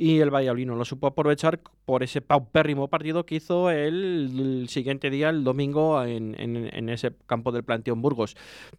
y 0.00 0.20
el 0.20 0.30
Valladolid 0.30 0.66
no 0.66 0.76
lo 0.76 0.86
supo 0.86 1.08
aprovechar 1.08 1.60
por 1.84 2.02
ese 2.02 2.22
paupérrimo 2.22 2.88
partido 2.88 3.26
que 3.26 3.34
hizo 3.34 3.68
el, 3.68 4.64
siguiente 4.70 5.10
día, 5.10 5.28
el 5.28 5.44
domingo, 5.44 6.02
en, 6.02 6.34
en, 6.38 6.88
ese 6.88 7.12
campo 7.26 7.52
del 7.52 7.64
Planteón 7.64 8.00
Burgos. 8.00 8.34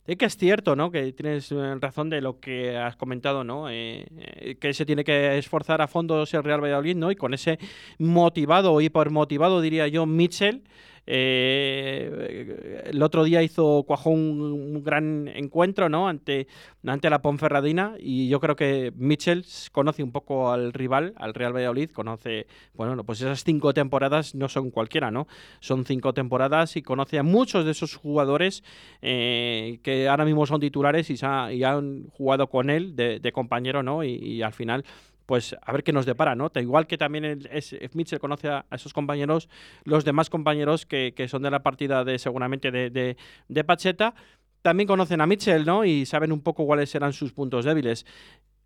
Es 0.07 0.17
que 0.17 0.25
es 0.25 0.35
cierto, 0.35 0.75
¿no? 0.75 0.89
Que 0.89 1.13
tienes 1.13 1.51
eh, 1.51 1.75
razón 1.79 2.09
de 2.09 2.21
lo 2.21 2.39
que 2.39 2.75
has 2.75 2.95
comentado, 2.95 3.43
¿no? 3.43 3.69
Eh, 3.69 4.07
eh, 4.17 4.55
que 4.59 4.73
se 4.73 4.83
tiene 4.83 5.03
que 5.03 5.37
esforzar 5.37 5.83
a 5.83 5.87
fondo 5.87 6.23
el 6.23 6.43
Real 6.43 6.63
Valladolid, 6.63 6.95
¿no? 6.95 7.11
Y 7.11 7.15
con 7.15 7.35
ese 7.35 7.59
motivado, 7.99 8.81
hipermotivado, 8.81 9.61
diría 9.61 9.87
yo, 9.87 10.07
Mitchell, 10.07 10.63
eh, 11.08 12.84
el 12.86 13.01
otro 13.01 13.24
día 13.24 13.41
hizo 13.41 13.84
cuajó 13.88 14.12
un, 14.12 14.84
gran 14.84 15.27
encuentro 15.27 15.89
¿no? 15.89 16.08
ante, 16.08 16.48
ante 16.86 17.10
la 17.10 17.22
Ponferradina 17.22 17.96
y 18.00 18.29
yo 18.29 18.39
creo 18.39 18.55
que 18.55 18.93
Mitchell 18.96 19.46
conoce 19.72 20.03
un 20.03 20.12
poco 20.12 20.51
al 20.51 20.74
rival, 20.74 21.13
al 21.17 21.34
Real 21.34 21.55
Valladolid, 21.55 21.91
conoce, 21.91 22.48
bueno, 22.74 23.03
pues 23.03 23.22
esas 23.22 23.43
cinco 23.43 23.74
temporadas 23.74 24.36
no 24.36 24.48
son 24.48 24.72
cualquiera, 24.72 25.12
¿no? 25.12 25.27
Son 25.60 25.86
cinco 25.86 26.13
temporadas 26.13 26.75
y 26.77 26.81
conoce 26.81 27.17
a 27.20 27.24
muchos 27.24 27.65
de 27.65 27.72
esos 27.72 27.96
jugadores 27.96 28.63
eh, 29.01 29.79
que 29.84 30.08
ahora 30.08 30.25
mismo 30.25 30.46
son 30.46 30.60
titulares 30.60 31.10
y, 31.10 31.63
han 31.63 32.08
jugado 32.10 32.48
con 32.48 32.70
él 32.70 32.96
de, 32.96 33.31
compañero, 33.31 33.84
¿no? 33.84 34.03
y 34.03 34.41
al 34.41 34.53
final 34.53 34.84
pues 35.31 35.55
a 35.61 35.71
ver 35.71 35.85
qué 35.85 35.93
nos 35.93 36.05
depara, 36.05 36.35
¿no? 36.35 36.51
Igual 36.55 36.88
que 36.88 36.97
también 36.97 37.47
es, 37.50 37.73
Mitchell 37.95 38.19
conoce 38.19 38.50
a, 38.50 38.65
esos 38.69 38.91
compañeros, 38.91 39.47
los 39.85 40.03
demás 40.03 40.29
compañeros 40.29 40.85
que, 40.85 41.25
son 41.29 41.41
de 41.43 41.50
la 41.50 41.63
partida 41.63 42.03
de 42.03 42.19
seguramente 42.19 42.69
de, 42.69 42.89
de, 42.89 43.15
de 43.47 43.63
Pacheta, 43.63 44.13
también 44.61 44.88
conocen 44.88 45.21
a 45.21 45.27
Mitchell, 45.27 45.65
¿no? 45.65 45.85
Y 45.85 46.05
saben 46.05 46.33
un 46.33 46.41
poco 46.41 46.65
cuáles 46.65 46.89
serán 46.89 47.13
sus 47.13 47.31
puntos 47.31 47.63
débiles. 47.63 48.05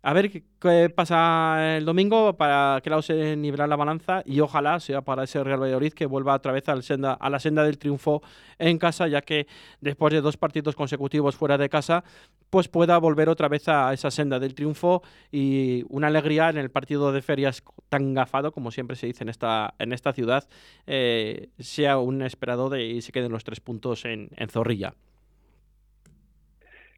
A 0.06 0.12
ver 0.12 0.30
qué 0.30 0.88
pasa 0.94 1.78
el 1.78 1.84
domingo, 1.84 2.36
para 2.36 2.80
que 2.80 2.90
lado 2.90 3.02
se 3.02 3.34
nivela 3.34 3.66
la 3.66 3.74
balanza 3.74 4.22
y 4.24 4.38
ojalá 4.38 4.78
sea 4.78 5.02
para 5.02 5.24
ese 5.24 5.42
Real 5.42 5.60
Valladolid 5.60 5.94
que 5.94 6.06
vuelva 6.06 6.36
otra 6.36 6.52
vez 6.52 6.68
a 6.68 6.76
la 6.76 7.40
senda 7.40 7.64
del 7.64 7.76
triunfo 7.76 8.22
en 8.60 8.78
casa, 8.78 9.08
ya 9.08 9.20
que 9.20 9.48
después 9.80 10.14
de 10.14 10.20
dos 10.20 10.36
partidos 10.36 10.76
consecutivos 10.76 11.34
fuera 11.34 11.58
de 11.58 11.68
casa, 11.68 12.04
pues 12.50 12.68
pueda 12.68 12.98
volver 12.98 13.28
otra 13.28 13.48
vez 13.48 13.68
a 13.68 13.92
esa 13.92 14.12
senda 14.12 14.38
del 14.38 14.54
triunfo 14.54 15.02
y 15.32 15.82
una 15.88 16.06
alegría 16.06 16.50
en 16.50 16.58
el 16.58 16.70
partido 16.70 17.10
de 17.10 17.20
ferias 17.20 17.64
tan 17.88 18.14
gafado, 18.14 18.52
como 18.52 18.70
siempre 18.70 18.94
se 18.94 19.08
dice 19.08 19.24
en 19.24 19.28
esta, 19.28 19.74
en 19.80 19.92
esta 19.92 20.12
ciudad, 20.12 20.48
eh, 20.86 21.48
sea 21.58 21.98
un 21.98 22.22
esperado 22.22 22.70
de 22.70 22.84
y 22.84 23.00
se 23.02 23.10
queden 23.10 23.32
los 23.32 23.42
tres 23.42 23.58
puntos 23.58 24.04
en, 24.04 24.28
en 24.36 24.48
Zorrilla. 24.50 24.94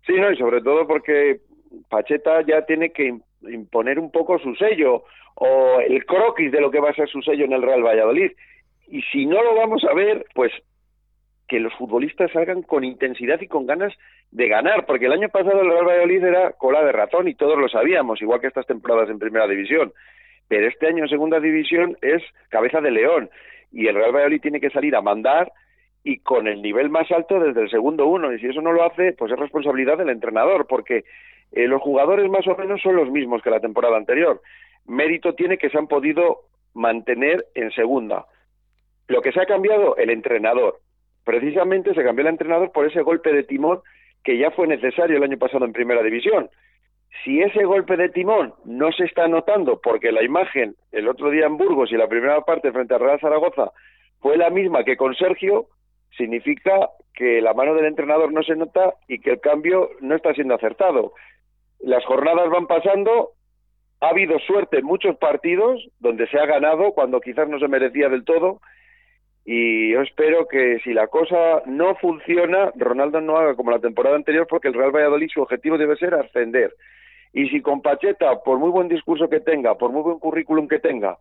Sí, 0.07 0.13
no, 0.13 0.31
y 0.31 0.37
sobre 0.37 0.61
todo 0.61 0.87
porque 0.87 1.48
Pacheta 1.89 2.43
ya 2.43 2.63
tiene 2.63 2.91
que 2.91 3.19
imponer 3.43 3.99
un 3.99 4.11
poco 4.11 4.39
su 4.39 4.55
sello 4.55 5.05
o 5.35 5.81
el 5.81 6.05
croquis 6.05 6.51
de 6.51 6.61
lo 6.61 6.71
que 6.71 6.81
va 6.81 6.91
a 6.91 6.95
ser 6.95 7.09
su 7.09 7.23
sello 7.23 7.45
en 7.45 7.53
el 7.53 7.63
Real 7.63 7.83
Valladolid. 7.83 8.33
Y 8.89 9.03
si 9.03 9.27
no 9.27 9.43
lo 9.43 9.55
vamos 9.55 9.85
a 9.85 9.95
ver, 9.95 10.27
pues 10.35 10.53
que 11.47 11.61
los 11.61 11.73
futbolistas 11.75 12.31
salgan 12.33 12.63
con 12.63 12.85
intensidad 12.85 13.41
y 13.41 13.49
con 13.49 13.67
ganas 13.67 13.95
de 14.31 14.49
ganar, 14.49 14.85
porque 14.85 15.07
el 15.07 15.13
año 15.13 15.29
pasado 15.31 15.63
el 15.63 15.71
Real 15.71 15.87
Valladolid 15.87 16.25
era 16.25 16.53
cola 16.53 16.85
de 16.85 16.93
ratón 16.93 17.27
y 17.29 17.35
todos 17.35 17.59
lo 17.59 17.69
sabíamos, 17.69 18.21
igual 18.21 18.41
que 18.41 18.49
estas 18.49 18.67
temporadas 18.67 19.09
en 19.09 19.19
Primera 19.19 19.47
División. 19.47 19.93
Pero 20.49 20.67
este 20.67 20.87
año 20.87 21.05
en 21.05 21.09
Segunda 21.09 21.41
División 21.41 21.97
es 22.03 22.23
cabeza 22.51 22.81
de 22.81 22.91
león 22.91 23.31
y 23.73 23.87
el 23.87 23.95
Real 23.95 24.13
Valladolid 24.13 24.41
tiene 24.41 24.61
que 24.61 24.71
salir 24.71 24.95
a 24.95 25.03
mandar 25.03 25.53
y 26.09 26.21
con 26.21 26.47
el 26.47 26.63
nivel 26.63 26.89
más 26.89 27.11
alto 27.13 27.39
desde 27.39 27.61
el 27.61 27.69
segundo 27.69 28.07
uno. 28.07 28.33
Y 28.33 28.41
si 28.41 28.47
eso 28.47 28.63
no 28.63 28.73
lo 28.73 28.83
hace, 28.83 29.13
pues 29.13 29.31
es 29.31 29.39
responsabilidad 29.39 29.99
del 29.99 30.09
entrenador, 30.09 30.67
porque 30.67 31.05
eh, 31.53 31.67
los 31.67 31.83
jugadores 31.83 32.31
más 32.31 32.47
o 32.47 32.57
menos 32.57 32.81
son 32.81 32.97
los 32.97 33.11
mismos 33.11 33.43
que 33.43 33.51
la 33.51 33.61
temporada 33.61 33.99
anterior. 33.99 34.41
Mérito 34.87 35.35
tiene 35.35 35.59
que 35.59 35.69
se 35.69 35.77
han 35.77 35.87
podido 35.87 36.45
mantener 36.73 37.45
en 37.55 37.71
segunda. 37.73 38.25
Lo 39.07 39.21
que 39.21 39.33
se 39.33 39.41
ha 39.43 39.45
cambiado, 39.45 39.97
el 39.99 40.09
entrenador. 40.09 40.79
Precisamente 41.25 41.93
se 41.93 42.03
cambió 42.03 42.23
el 42.23 42.33
entrenador 42.33 42.73
por 42.73 42.87
ese 42.87 43.03
golpe 43.03 43.31
de 43.31 43.43
timón 43.43 43.81
que 44.25 44.39
ya 44.39 44.51
fue 44.51 44.67
necesario 44.67 45.19
el 45.19 45.25
año 45.25 45.37
pasado 45.37 45.67
en 45.67 45.75
primera 45.75 46.03
división. 46.03 46.49
Si 47.23 47.43
ese 47.43 47.65
golpe 47.65 47.99
de 47.99 48.09
timón 48.09 48.55
no 48.65 48.93
se 48.93 49.05
está 49.05 49.29
notando 49.29 49.79
porque 49.83 50.11
la 50.11 50.23
imagen 50.23 50.75
el 50.91 51.07
otro 51.07 51.29
día 51.29 51.45
en 51.45 51.59
Burgos 51.59 51.93
y 51.93 51.97
la 51.99 52.09
primera 52.09 52.41
parte 52.47 52.73
frente 52.73 52.95
a 52.95 52.99
Real 52.99 53.21
Zaragoza 53.21 53.73
fue 54.21 54.39
la 54.39 54.49
misma 54.49 54.85
que 54.85 54.97
con 54.97 55.15
Sergio, 55.15 55.69
significa 56.17 56.91
que 57.15 57.41
la 57.41 57.55
mano 57.55 57.75
del 57.75 57.87
entrenador 57.87 58.33
no 58.33 58.43
se 58.43 58.57
nota 58.57 58.95
y 59.09 59.21
que 59.21 59.31
el 59.31 59.41
cambio 59.41 59.91
no 60.01 60.15
está 60.15 60.35
siendo 60.35 60.55
acertado 60.55 61.13
las 61.81 62.05
jornadas 62.05 62.51
van 62.51 62.67
pasando, 62.67 63.31
ha 64.01 64.09
habido 64.09 64.39
suerte 64.41 64.79
en 64.79 64.85
muchos 64.85 65.17
partidos 65.17 65.89
donde 65.99 66.27
se 66.29 66.39
ha 66.39 66.47
ganado 66.47 66.93
cuando 66.93 67.21
quizás 67.21 67.49
no 67.49 67.59
se 67.59 67.69
merecía 67.69 68.09
del 68.09 68.25
todo 68.25 68.61
y 69.45 69.93
yo 69.93 70.03
espero 70.03 70.47
que 70.47 70.79
si 70.85 70.93
la 70.93 71.07
cosa 71.07 71.63
no 71.67 71.95
funciona, 71.97 72.71
Ronaldo 72.77 73.21
no 73.21 73.39
haga 73.39 73.55
como 73.55 73.71
la 73.71 73.79
temporada 73.79 74.17
anterior 74.17 74.47
porque 74.49 74.69
el 74.69 74.75
Real 74.75 74.95
Valladolid 74.95 75.31
su 75.33 75.41
objetivo 75.41 75.79
debe 75.79 75.97
ser 75.97 76.15
ascender. 76.15 76.75
Y 77.33 77.49
si 77.49 77.63
con 77.63 77.81
Pacheta, 77.81 78.43
por 78.43 78.59
muy 78.59 78.71
buen 78.71 78.89
discurso 78.89 79.29
que 79.29 79.41
tenga, 79.41 79.77
por 79.77 79.91
muy 79.91 80.03
buen 80.03 80.19
currículum 80.19 80.69
que 80.69 80.79
tenga, 80.79 81.17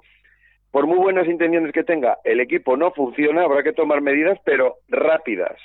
por 0.72 0.86
muy 0.86 0.98
buenas 0.98 1.28
intenciones 1.28 1.72
que 1.72 1.84
tenga, 1.84 2.18
el 2.24 2.40
equipo 2.40 2.78
no 2.78 2.92
funciona, 2.92 3.44
habrá 3.44 3.64
que 3.64 3.74
tomar 3.74 4.02
medidas, 4.02 4.38
pero 4.44 4.78
rápidas, 4.90 5.58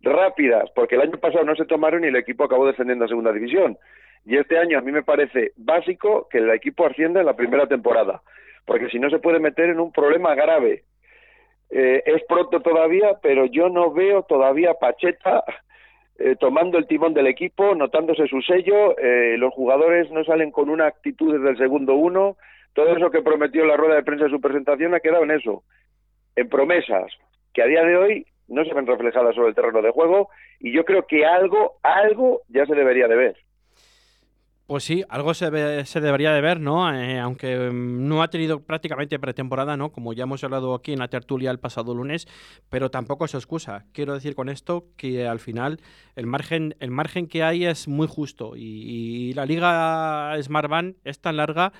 rápidas, 0.00 0.70
porque 0.74 0.96
el 0.96 1.02
año 1.02 1.18
pasado 1.18 1.44
no 1.44 1.54
se 1.54 1.64
tomaron 1.64 2.04
y 2.04 2.08
el 2.08 2.16
equipo 2.16 2.44
acabó 2.44 2.66
defendiendo 2.66 3.04
a 3.04 3.08
segunda 3.08 3.32
división. 3.32 3.78
Y 4.24 4.36
este 4.36 4.58
año 4.58 4.78
a 4.78 4.82
mí 4.82 4.92
me 4.92 5.02
parece 5.02 5.52
básico 5.56 6.28
que 6.30 6.38
el 6.38 6.50
equipo 6.50 6.86
ascienda 6.86 7.20
en 7.20 7.26
la 7.26 7.36
primera 7.36 7.66
temporada, 7.66 8.22
porque 8.66 8.88
si 8.88 8.98
no 8.98 9.10
se 9.10 9.18
puede 9.18 9.40
meter 9.40 9.70
en 9.70 9.80
un 9.80 9.92
problema 9.92 10.34
grave. 10.34 10.84
Eh, 11.70 12.02
es 12.04 12.22
pronto 12.28 12.60
todavía, 12.60 13.14
pero 13.22 13.46
yo 13.46 13.70
no 13.70 13.92
veo 13.92 14.24
todavía 14.24 14.74
Pacheta 14.74 15.42
eh, 16.18 16.36
tomando 16.38 16.78
el 16.78 16.86
timón 16.86 17.14
del 17.14 17.26
equipo, 17.26 17.74
notándose 17.74 18.28
su 18.28 18.42
sello, 18.42 18.96
eh, 18.98 19.36
los 19.38 19.52
jugadores 19.54 20.10
no 20.10 20.22
salen 20.24 20.52
con 20.52 20.68
una 20.68 20.86
actitud 20.86 21.32
desde 21.32 21.50
el 21.50 21.56
segundo 21.56 21.94
uno, 21.94 22.36
todo 22.74 22.96
eso 22.96 23.10
que 23.10 23.22
prometió 23.22 23.64
la 23.64 23.76
rueda 23.76 23.96
de 23.96 24.02
prensa 24.02 24.24
de 24.24 24.30
su 24.30 24.40
presentación 24.40 24.94
ha 24.94 25.00
quedado 25.00 25.24
en 25.24 25.32
eso, 25.32 25.62
en 26.36 26.48
promesas, 26.48 27.12
que 27.52 27.62
a 27.62 27.66
día 27.66 27.82
de 27.82 27.96
hoy 27.96 28.26
no 28.48 28.64
se 28.64 28.74
ven 28.74 28.86
reflejadas 28.86 29.34
sobre 29.34 29.48
el 29.48 29.54
terreno 29.54 29.82
de 29.82 29.90
juego 29.90 30.28
y 30.60 30.72
yo 30.72 30.84
creo 30.84 31.06
que 31.06 31.26
algo, 31.26 31.78
algo 31.82 32.42
ya 32.48 32.66
se 32.66 32.74
debería 32.74 33.08
de 33.08 33.16
ver. 33.16 33.36
Pues 34.66 34.84
sí, 34.84 35.04
algo 35.08 35.34
se, 35.34 35.84
se 35.84 36.00
debería 36.00 36.32
de 36.32 36.40
ver, 36.40 36.60
¿no? 36.60 36.90
Eh, 36.94 37.18
aunque 37.18 37.58
mm, 37.58 38.08
no 38.08 38.22
ha 38.22 38.28
tenido 38.28 38.60
prácticamente 38.60 39.18
pretemporada, 39.18 39.76
¿no? 39.76 39.92
Como 39.92 40.12
ya 40.14 40.22
hemos 40.22 40.42
hablado 40.44 40.74
aquí 40.74 40.92
en 40.92 41.00
la 41.00 41.08
tertulia 41.08 41.50
el 41.50 41.58
pasado 41.58 41.94
lunes, 41.94 42.26
pero 42.70 42.90
tampoco 42.90 43.24
es 43.24 43.34
excusa. 43.34 43.84
Quiero 43.92 44.14
decir 44.14 44.34
con 44.34 44.48
esto 44.48 44.86
que 44.96 45.26
al 45.26 45.40
final 45.40 45.80
el 46.16 46.26
margen, 46.26 46.74
el 46.78 46.90
margen 46.90 47.26
que 47.26 47.42
hay 47.42 47.66
es 47.66 47.86
muy 47.88 48.06
justo 48.06 48.52
y, 48.56 49.34
la 49.34 49.46
liga 49.46 50.34
Smartbank 50.40 50.96
es 51.04 51.20
tan 51.20 51.36
larga 51.36 51.72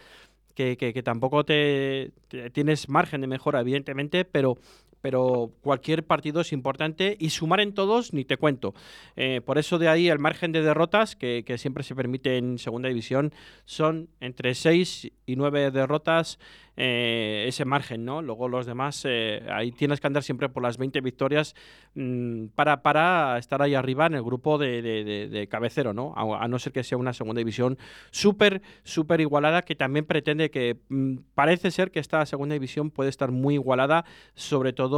que, 0.54 0.76
que, 0.76 1.02
tampoco 1.02 1.44
te, 1.44 2.12
tienes 2.52 2.88
margen 2.88 3.20
de 3.20 3.26
mejora, 3.26 3.60
evidentemente, 3.60 4.24
pero 4.24 4.58
pero 5.02 5.52
cualquier 5.60 6.06
partido 6.06 6.40
es 6.40 6.52
importante 6.52 7.16
y 7.20 7.30
sumar 7.30 7.60
en 7.60 7.74
todos 7.74 8.14
ni 8.14 8.24
te 8.24 8.38
cuento. 8.38 8.72
Eh, 9.16 9.42
por 9.44 9.58
eso 9.58 9.78
de 9.78 9.88
ahí 9.88 10.08
el 10.08 10.18
margen 10.18 10.52
de 10.52 10.62
derrotas 10.62 11.16
que, 11.16 11.44
siempre 11.58 11.82
se 11.82 11.94
permite 11.94 12.38
en 12.38 12.58
segunda 12.58 12.88
división 12.88 13.32
son 13.66 14.08
entre 14.20 14.54
6 14.54 15.10
y 15.26 15.36
9 15.36 15.70
derrotas 15.70 16.38
eh, 16.78 17.44
ese 17.46 17.66
margen, 17.66 18.06
¿no? 18.06 18.22
Luego 18.22 18.48
los 18.48 18.64
demás, 18.64 19.02
eh, 19.06 19.42
ahí 19.52 19.72
tienes 19.72 20.00
que 20.00 20.06
andar 20.06 20.22
siempre 20.22 20.48
por 20.48 20.62
las 20.62 20.78
20 20.78 21.02
victorias 21.02 21.54
mm, 21.94 22.46
para, 22.54 22.82
para 22.82 23.36
estar 23.36 23.60
ahí 23.60 23.74
arriba 23.74 24.06
en 24.06 24.14
el 24.14 24.22
grupo 24.22 24.56
de, 24.56 24.80
de- 24.80 25.28
de- 25.28 25.48
cabecero, 25.48 25.92
¿no? 25.92 26.14
A, 26.16 26.44
a 26.44 26.48
no 26.48 26.58
ser 26.58 26.72
que 26.72 26.82
sea 26.82 26.96
una 26.96 27.12
segunda 27.12 27.40
división 27.40 27.76
súper, 28.10 28.62
súper 28.84 29.20
igualada 29.20 29.60
que 29.62 29.74
también 29.74 30.06
pretende 30.06 30.50
que 30.50 30.78
mm, 30.88 31.16
parece 31.34 31.70
ser 31.70 31.90
que 31.90 32.00
esta 32.00 32.24
segunda 32.24 32.54
división 32.54 32.90
puede 32.90 33.10
estar 33.10 33.30
muy 33.32 33.54
igualada, 33.54 34.06
sobre 34.34 34.72
todo 34.72 34.91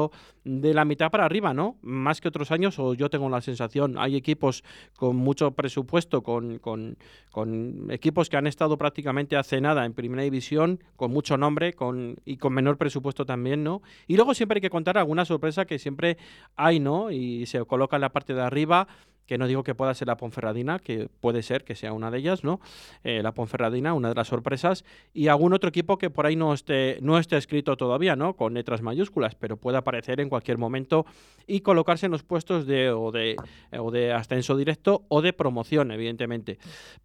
de 0.44 0.74
la 0.74 0.84
mitad 0.84 1.10
para 1.10 1.24
arriba, 1.24 1.54
¿no? 1.54 1.76
Más 1.82 2.20
que 2.20 2.28
otros 2.28 2.50
años, 2.50 2.78
o 2.78 2.94
yo 2.94 3.08
tengo 3.10 3.28
la 3.28 3.40
sensación, 3.40 3.96
hay 3.98 4.16
equipos 4.16 4.62
con 4.96 5.16
mucho 5.16 5.52
presupuesto, 5.52 6.22
con, 6.22 6.58
con, 6.58 6.96
con 7.30 7.90
equipos 7.90 8.28
que 8.28 8.36
han 8.36 8.46
estado 8.46 8.76
prácticamente 8.76 9.36
hace 9.36 9.60
nada 9.60 9.84
en 9.84 9.94
primera 9.94 10.22
división, 10.22 10.82
con 10.96 11.10
mucho 11.10 11.36
nombre 11.36 11.72
con, 11.72 12.16
y 12.24 12.36
con 12.36 12.52
menor 12.52 12.76
presupuesto 12.76 13.24
también, 13.24 13.64
¿no? 13.64 13.82
Y 14.06 14.16
luego 14.16 14.34
siempre 14.34 14.58
hay 14.58 14.62
que 14.62 14.70
contar 14.70 14.98
alguna 14.98 15.24
sorpresa 15.24 15.64
que 15.64 15.78
siempre 15.78 16.18
hay, 16.56 16.80
¿no? 16.80 17.10
Y 17.10 17.46
se 17.46 17.64
coloca 17.64 17.96
en 17.96 18.02
la 18.02 18.10
parte 18.10 18.34
de 18.34 18.42
arriba, 18.42 18.86
que 19.26 19.38
no 19.38 19.46
digo 19.46 19.62
que 19.62 19.74
pueda 19.74 19.94
ser 19.94 20.08
la 20.08 20.16
Ponferradina, 20.16 20.78
que 20.78 21.08
puede 21.20 21.42
ser 21.42 21.64
que 21.64 21.74
sea 21.74 21.92
una 21.92 22.10
de 22.10 22.18
ellas, 22.18 22.44
¿no? 22.44 22.60
Eh, 23.02 23.22
la 23.22 23.32
Ponferradina, 23.32 23.94
una 23.94 24.10
de 24.10 24.14
las 24.14 24.28
sorpresas, 24.28 24.84
y 25.12 25.28
algún 25.28 25.52
otro 25.52 25.68
equipo 25.68 25.98
que 25.98 26.10
por 26.10 26.26
ahí 26.26 26.36
no 26.36 26.52
esté, 26.52 26.98
no 27.00 27.18
esté 27.18 27.36
escrito 27.36 27.76
todavía, 27.76 28.16
¿no? 28.16 28.34
Con 28.34 28.54
letras 28.54 28.82
mayúsculas, 28.82 29.34
pero 29.34 29.56
puede 29.56 29.78
aparecer 29.78 30.20
en 30.20 30.28
cualquier 30.28 30.58
momento 30.58 31.06
y 31.46 31.60
colocarse 31.60 32.06
en 32.06 32.12
los 32.12 32.22
puestos 32.22 32.66
de 32.66 32.90
o 32.90 33.10
de, 33.10 33.36
o 33.78 33.90
de 33.90 34.12
ascenso 34.12 34.56
directo 34.56 35.04
o 35.08 35.22
de 35.22 35.32
promoción, 35.32 35.90
evidentemente. 35.90 36.58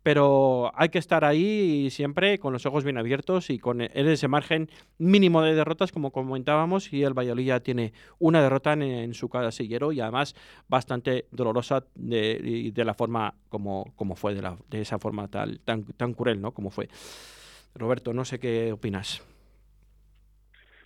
Pero 0.03 0.71
hay 0.75 0.89
que 0.89 0.99
estar 0.99 1.25
ahí 1.25 1.89
siempre 1.89 2.39
con 2.39 2.53
los 2.53 2.65
ojos 2.65 2.83
bien 2.83 2.97
abiertos 2.97 3.49
y 3.49 3.59
con 3.59 3.81
e- 3.81 3.91
ese 3.93 4.27
margen 4.27 4.69
mínimo 4.97 5.41
de 5.41 5.55
derrotas, 5.55 5.91
como 5.91 6.11
comentábamos, 6.11 6.91
y 6.93 7.03
el 7.03 7.13
Valladolid 7.13 7.45
ya 7.47 7.59
tiene 7.59 7.93
una 8.17 8.41
derrota 8.41 8.73
en, 8.73 8.81
en 8.81 9.13
su 9.13 9.29
casillero 9.29 9.91
y 9.91 10.01
además 10.01 10.35
bastante 10.67 11.25
dolorosa 11.31 11.85
de, 12.09 12.39
y 12.43 12.71
de 12.71 12.85
la 12.85 12.93
forma 12.93 13.33
como, 13.49 13.93
como 13.95 14.15
fue, 14.15 14.33
de, 14.35 14.41
la- 14.41 14.57
de 14.69 14.81
esa 14.81 14.99
forma 14.99 15.27
tal, 15.27 15.59
tan, 15.61 15.83
tan 15.97 16.13
cruel, 16.13 16.41
¿no? 16.41 16.51
Como 16.51 16.69
fue. 16.69 16.87
Roberto, 17.75 18.13
no 18.13 18.25
sé 18.25 18.39
qué 18.39 18.71
opinas. 18.71 19.23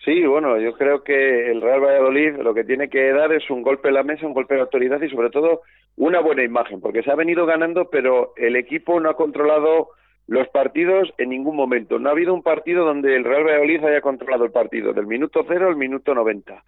Sí, 0.04 0.22
bueno, 0.26 0.60
yo 0.60 0.74
creo 0.74 1.02
que 1.02 1.50
el 1.50 1.62
Real 1.62 1.80
Valladolid 1.80 2.36
lo 2.36 2.52
que 2.52 2.64
tiene 2.64 2.90
que 2.90 3.10
dar 3.12 3.32
es 3.32 3.48
un 3.48 3.62
golpe 3.62 3.88
en 3.88 3.94
la 3.94 4.02
mesa, 4.02 4.26
un 4.26 4.34
golpe 4.34 4.54
de 4.54 4.60
autoridad 4.60 5.00
y 5.00 5.08
sobre 5.08 5.30
todo 5.30 5.62
una 5.96 6.20
buena 6.20 6.42
imagen, 6.42 6.80
porque 6.82 7.02
se 7.02 7.10
ha 7.10 7.14
venido 7.14 7.46
ganando, 7.46 7.88
pero 7.88 8.34
el 8.36 8.56
equipo 8.56 9.00
no 9.00 9.08
ha 9.08 9.16
controlado 9.16 9.88
los 10.26 10.46
partidos 10.48 11.12
en 11.16 11.30
ningún 11.30 11.56
momento. 11.56 11.98
No 11.98 12.10
ha 12.10 12.12
habido 12.12 12.34
un 12.34 12.42
partido 12.42 12.84
donde 12.84 13.16
el 13.16 13.24
Real 13.24 13.44
Valladolid 13.44 13.82
haya 13.84 14.00
controlado 14.02 14.44
el 14.44 14.52
partido, 14.52 14.92
del 14.92 15.06
minuto 15.06 15.42
cero 15.48 15.68
al 15.68 15.76
minuto 15.76 16.14
90. 16.14 16.62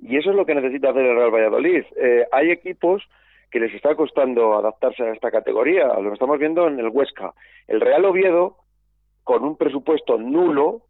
Y 0.00 0.16
eso 0.16 0.30
es 0.30 0.36
lo 0.36 0.44
que 0.44 0.54
necesita 0.56 0.90
hacer 0.90 1.04
el 1.06 1.16
Real 1.16 1.30
Valladolid. 1.30 1.84
Eh, 1.96 2.26
hay 2.32 2.50
equipos 2.50 3.04
que 3.54 3.60
les 3.60 3.72
está 3.72 3.94
costando 3.94 4.58
adaptarse 4.58 5.04
a 5.04 5.12
esta 5.12 5.30
categoría. 5.30 5.86
Lo 6.00 6.12
estamos 6.12 6.40
viendo 6.40 6.66
en 6.66 6.80
el 6.80 6.88
Huesca. 6.88 7.34
El 7.68 7.80
Real 7.80 8.04
Oviedo, 8.04 8.56
con 9.22 9.44
un 9.44 9.56
presupuesto 9.56 10.18
nulo, 10.18 10.82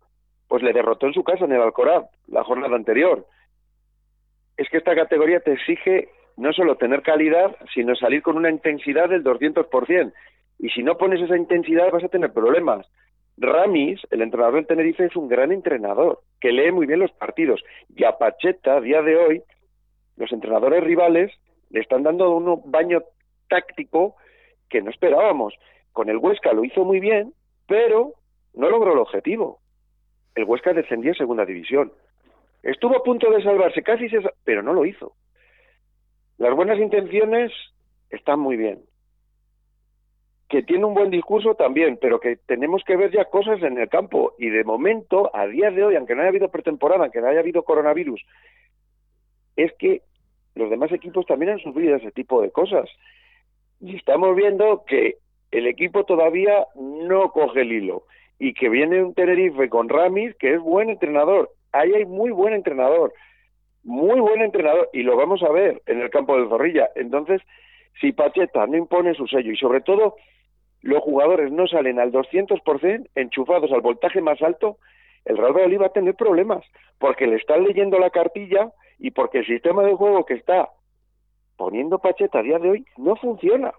pues 0.48 0.62
le 0.62 0.72
derrotó 0.72 1.06
en 1.06 1.12
su 1.12 1.22
casa 1.22 1.44
en 1.44 1.52
el 1.52 1.60
Alcoraz 1.60 2.06
la 2.26 2.42
jornada 2.42 2.74
anterior. 2.74 3.26
Es 4.56 4.66
que 4.70 4.78
esta 4.78 4.94
categoría 4.94 5.40
te 5.40 5.52
exige 5.52 6.08
no 6.38 6.54
solo 6.54 6.78
tener 6.78 7.02
calidad, 7.02 7.54
sino 7.74 7.94
salir 7.96 8.22
con 8.22 8.38
una 8.38 8.48
intensidad 8.48 9.10
del 9.10 9.22
200%. 9.22 10.14
Y 10.58 10.70
si 10.70 10.82
no 10.82 10.96
pones 10.96 11.20
esa 11.20 11.36
intensidad 11.36 11.90
vas 11.90 12.04
a 12.04 12.08
tener 12.08 12.32
problemas. 12.32 12.86
Ramis, 13.36 14.00
el 14.10 14.22
entrenador 14.22 14.54
del 14.54 14.66
Tenerife, 14.66 15.04
es 15.04 15.16
un 15.16 15.28
gran 15.28 15.52
entrenador, 15.52 16.20
que 16.40 16.50
lee 16.50 16.72
muy 16.72 16.86
bien 16.86 17.00
los 17.00 17.12
partidos. 17.12 17.62
Y 17.94 18.04
a 18.04 18.16
Pacheta, 18.16 18.76
a 18.76 18.80
día 18.80 19.02
de 19.02 19.16
hoy, 19.18 19.42
los 20.16 20.32
entrenadores 20.32 20.82
rivales 20.82 21.30
le 21.74 21.80
están 21.80 22.04
dando 22.04 22.30
un 22.30 22.70
baño 22.70 23.02
táctico 23.48 24.14
que 24.70 24.80
no 24.80 24.90
esperábamos. 24.90 25.54
Con 25.92 26.08
el 26.08 26.18
Huesca 26.18 26.52
lo 26.52 26.64
hizo 26.64 26.84
muy 26.84 27.00
bien, 27.00 27.34
pero 27.66 28.14
no 28.54 28.70
logró 28.70 28.92
el 28.92 29.00
objetivo. 29.00 29.58
El 30.36 30.44
Huesca 30.44 30.72
descendía 30.72 31.10
en 31.10 31.16
segunda 31.16 31.44
división. 31.44 31.92
Estuvo 32.62 32.96
a 32.96 33.02
punto 33.02 33.28
de 33.28 33.42
salvarse, 33.42 33.82
casi 33.82 34.08
se... 34.08 34.20
pero 34.44 34.62
no 34.62 34.72
lo 34.72 34.86
hizo. 34.86 35.14
Las 36.38 36.54
buenas 36.54 36.78
intenciones 36.78 37.50
están 38.08 38.38
muy 38.38 38.56
bien. 38.56 38.80
Que 40.48 40.62
tiene 40.62 40.84
un 40.84 40.94
buen 40.94 41.10
discurso 41.10 41.56
también, 41.56 41.98
pero 42.00 42.20
que 42.20 42.36
tenemos 42.36 42.84
que 42.84 42.96
ver 42.96 43.10
ya 43.10 43.24
cosas 43.24 43.60
en 43.64 43.78
el 43.78 43.88
campo. 43.88 44.34
Y 44.38 44.48
de 44.48 44.62
momento, 44.62 45.28
a 45.34 45.48
día 45.48 45.72
de 45.72 45.82
hoy, 45.82 45.96
aunque 45.96 46.14
no 46.14 46.20
haya 46.20 46.30
habido 46.30 46.52
pretemporada, 46.52 47.02
aunque 47.02 47.20
no 47.20 47.26
haya 47.26 47.40
habido 47.40 47.64
coronavirus, 47.64 48.24
es 49.56 49.72
que 49.74 50.02
los 50.54 50.70
demás 50.70 50.92
equipos 50.92 51.26
también 51.26 51.52
han 51.52 51.58
sufrido 51.58 51.96
ese 51.96 52.10
tipo 52.12 52.40
de 52.42 52.50
cosas. 52.50 52.88
Y 53.80 53.96
estamos 53.96 54.34
viendo 54.36 54.84
que 54.86 55.16
el 55.50 55.66
equipo 55.66 56.04
todavía 56.04 56.66
no 56.74 57.30
coge 57.30 57.62
el 57.62 57.72
hilo 57.72 58.04
y 58.38 58.54
que 58.54 58.68
viene 58.68 59.02
un 59.02 59.14
Tenerife 59.14 59.68
con 59.68 59.88
Ramis, 59.88 60.34
que 60.36 60.54
es 60.54 60.60
buen 60.60 60.90
entrenador. 60.90 61.50
Ahí 61.72 61.92
hay 61.92 62.04
muy 62.04 62.30
buen 62.30 62.54
entrenador, 62.54 63.12
muy 63.82 64.20
buen 64.20 64.42
entrenador, 64.42 64.88
y 64.92 65.02
lo 65.02 65.16
vamos 65.16 65.42
a 65.42 65.50
ver 65.50 65.82
en 65.86 66.00
el 66.00 66.10
campo 66.10 66.36
del 66.36 66.48
Zorrilla. 66.48 66.90
Entonces, 66.94 67.40
si 68.00 68.12
Pacheta 68.12 68.66
no 68.66 68.76
impone 68.76 69.14
su 69.14 69.26
sello 69.26 69.52
y 69.52 69.56
sobre 69.56 69.80
todo 69.80 70.16
los 70.82 71.02
jugadores 71.02 71.50
no 71.50 71.66
salen 71.66 71.98
al 71.98 72.12
200% 72.12 73.08
enchufados 73.14 73.72
al 73.72 73.80
voltaje 73.80 74.20
más 74.20 74.40
alto, 74.42 74.78
el 75.24 75.36
Real 75.36 75.52
Valladolid 75.52 75.80
va 75.80 75.86
a 75.86 75.92
tener 75.92 76.14
problemas, 76.14 76.64
porque 76.98 77.26
le 77.26 77.36
están 77.36 77.64
leyendo 77.64 77.98
la 77.98 78.10
cartilla 78.10 78.70
y 78.98 79.10
porque 79.10 79.38
el 79.38 79.46
sistema 79.46 79.82
de 79.82 79.94
juego 79.94 80.24
que 80.24 80.34
está 80.34 80.70
poniendo 81.56 81.98
Pacheta 81.98 82.40
a 82.40 82.42
día 82.42 82.58
de 82.58 82.70
hoy 82.70 82.86
no 82.96 83.16
funciona. 83.16 83.72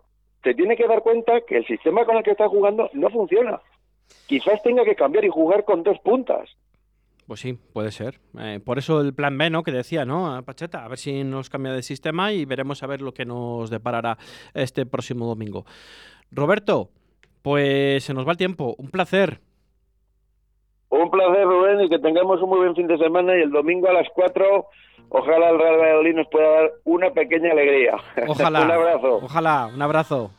Se 0.44 0.54
tiene 0.54 0.76
que 0.76 0.88
dar 0.88 1.02
cuenta 1.02 1.42
que 1.42 1.58
el 1.58 1.66
sistema 1.66 2.06
con 2.06 2.18
el 2.18 2.24
que 2.24 2.32
está 2.32 2.48
jugando 2.48 2.90
no 2.94 3.10
funciona. 3.10 3.62
Quizás 4.28 4.62
tenga 4.64 4.84
que 4.84 4.96
cambiar 4.96 5.26
y 5.26 5.30
jugar 5.30 5.66
con 5.66 5.84
dos 5.84 5.98
puntas. 6.00 6.50
Pues 7.28 7.40
sí, 7.40 7.54
puede 7.74 7.92
ser. 7.92 8.20
Eh, 8.40 8.60
por 8.64 8.78
eso 8.78 9.02
el 9.02 9.16
plan 9.16 9.38
B, 9.38 9.50
¿no? 9.50 9.64
Que 9.64 9.72
decía, 9.72 10.06
¿no? 10.06 10.36
A 10.36 10.44
Pacheta, 10.44 10.86
a 10.86 10.88
ver 10.88 11.00
si 11.00 11.24
nos 11.24 11.50
cambia 11.50 11.74
de 11.74 11.82
sistema 11.82 12.32
y 12.32 12.46
veremos 12.46 12.84
a 12.84 12.88
ver 12.88 13.02
lo 13.02 13.14
que 13.14 13.26
nos 13.26 13.72
deparará 13.72 14.18
este 14.54 14.86
próximo 14.86 15.26
domingo. 15.26 15.66
Roberto, 16.32 16.90
pues 17.42 18.04
se 18.04 18.14
nos 18.14 18.28
va 18.28 18.32
el 18.32 18.38
tiempo. 18.38 18.76
Un 18.78 18.92
placer. 18.92 19.40
Un 20.90 21.10
placer, 21.10 21.46
Rubén, 21.46 21.82
y 21.82 21.90
que 21.90 22.00
tengamos 22.00 22.42
un 22.42 22.50
muy 22.50 22.60
buen 22.60 22.76
fin 22.76 22.88
de 22.88 22.98
semana 22.98 23.36
y 23.36 23.42
el 23.42 23.52
domingo 23.52 23.90
a 23.90 23.94
las 23.94 24.08
4, 24.14 24.68
ojalá 25.10 25.50
el 25.50 25.60
Real 25.60 25.78
Valladolid 25.80 26.16
nos 26.16 26.28
pueda 26.28 26.50
dar 26.50 26.72
una 26.84 27.10
pequeña 27.12 27.52
alegría. 27.52 27.96
Ojalá. 28.28 28.62
un 28.62 28.72
abrazo. 28.72 29.16
Ojalá, 29.24 29.70
un 29.74 29.82
abrazo. 29.82 30.32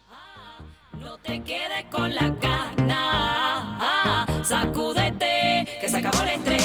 No 1.01 1.19
te 1.19 1.43
quedes 1.43 1.85
con 1.91 2.15
la 2.15 2.31
gana, 2.41 4.27
sacúdete, 4.43 5.67
que 5.81 5.89
se 5.89 5.99
acabó 5.99 6.23
el 6.23 6.29
estrés, 6.31 6.56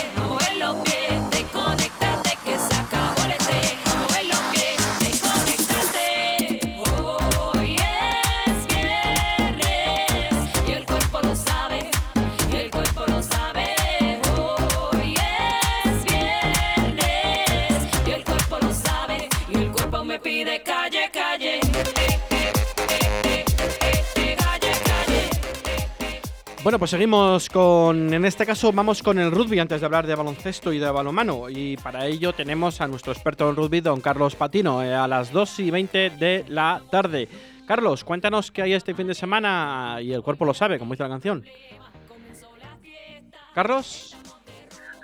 Bueno, 26.64 26.78
pues 26.78 26.92
seguimos 26.92 27.50
con, 27.50 28.14
en 28.14 28.24
este 28.24 28.46
caso 28.46 28.72
vamos 28.72 29.02
con 29.02 29.18
el 29.18 29.32
rugby 29.32 29.58
antes 29.58 29.80
de 29.80 29.86
hablar 29.86 30.06
de 30.06 30.14
baloncesto 30.14 30.72
y 30.72 30.78
de 30.78 30.92
balonmano. 30.92 31.50
Y 31.50 31.76
para 31.78 32.06
ello 32.06 32.34
tenemos 32.34 32.82
a 32.82 32.88
nuestro 32.88 33.12
experto 33.12 33.50
en 33.50 33.56
rugby, 33.56 33.82
don 33.82 34.00
Carlos 34.00 34.36
Patino, 34.36 34.84
eh, 34.84 34.94
a 34.94 35.08
las 35.08 35.32
2 35.32 35.60
y 35.60 35.72
20 35.72 36.12
de 36.12 36.46
la 36.50 36.84
tarde. 36.92 37.28
Carlos, 37.66 38.04
cuéntanos 38.04 38.52
qué 38.52 38.62
hay 38.62 38.74
este 38.74 38.94
fin 38.94 39.08
de 39.08 39.16
semana 39.16 39.98
y 40.04 40.14
el 40.14 40.22
cuerpo 40.22 40.46
lo 40.46 40.54
sabe, 40.54 40.78
como 40.78 40.94
dice 40.94 41.02
la 41.02 41.10
canción. 41.10 41.44
Carlos, 43.56 44.16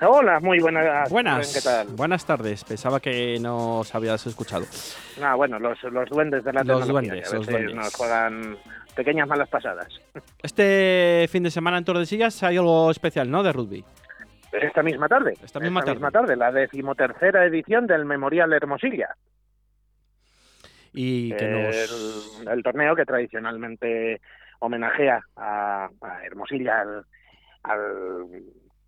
Hola, 0.01 0.39
muy 0.39 0.59
buenas. 0.59 1.09
buenas. 1.09 1.53
¿Qué 1.55 1.61
tal? 1.61 1.87
Buenas 1.95 2.25
tardes. 2.25 2.63
Pensaba 2.63 2.99
que 2.99 3.39
nos 3.39 3.93
habías 3.95 4.25
escuchado. 4.27 4.65
Ah, 5.21 5.33
bueno, 5.35 5.57
los, 5.57 5.81
los 5.83 6.07
duendes 6.09 6.43
de 6.43 6.53
la 6.53 6.63
Los 6.63 6.87
duendes, 6.87 7.33
los 7.33 7.47
duendes. 7.47 7.75
nos 7.75 7.95
juegan 7.95 8.57
pequeñas 8.95 9.27
malas 9.27 9.49
pasadas. 9.49 9.87
Este 10.43 11.27
fin 11.31 11.43
de 11.43 11.49
semana 11.51 11.79
en 11.79 11.85
Tordesillas 11.85 12.43
hay 12.43 12.57
algo 12.57 12.91
especial, 12.91 13.29
¿no? 13.31 13.41
De 13.41 13.51
rugby. 13.51 13.83
esta 14.51 14.83
misma 14.83 15.07
tarde. 15.07 15.33
Esta 15.43 15.59
misma 15.59 15.83
tarde. 15.83 16.11
tarde, 16.11 16.35
la 16.35 16.51
decimotercera 16.51 17.45
edición 17.45 17.87
del 17.87 18.05
Memorial 18.05 18.53
Hermosilla. 18.53 19.09
Y 20.93 21.31
que 21.33 21.47
nos... 21.47 22.41
el, 22.41 22.47
el 22.49 22.63
torneo 22.63 22.95
que 22.95 23.05
tradicionalmente 23.05 24.21
homenajea 24.59 25.21
a, 25.35 25.89
a 26.01 26.23
Hermosilla, 26.25 26.81
al, 26.81 27.05
al 27.63 28.25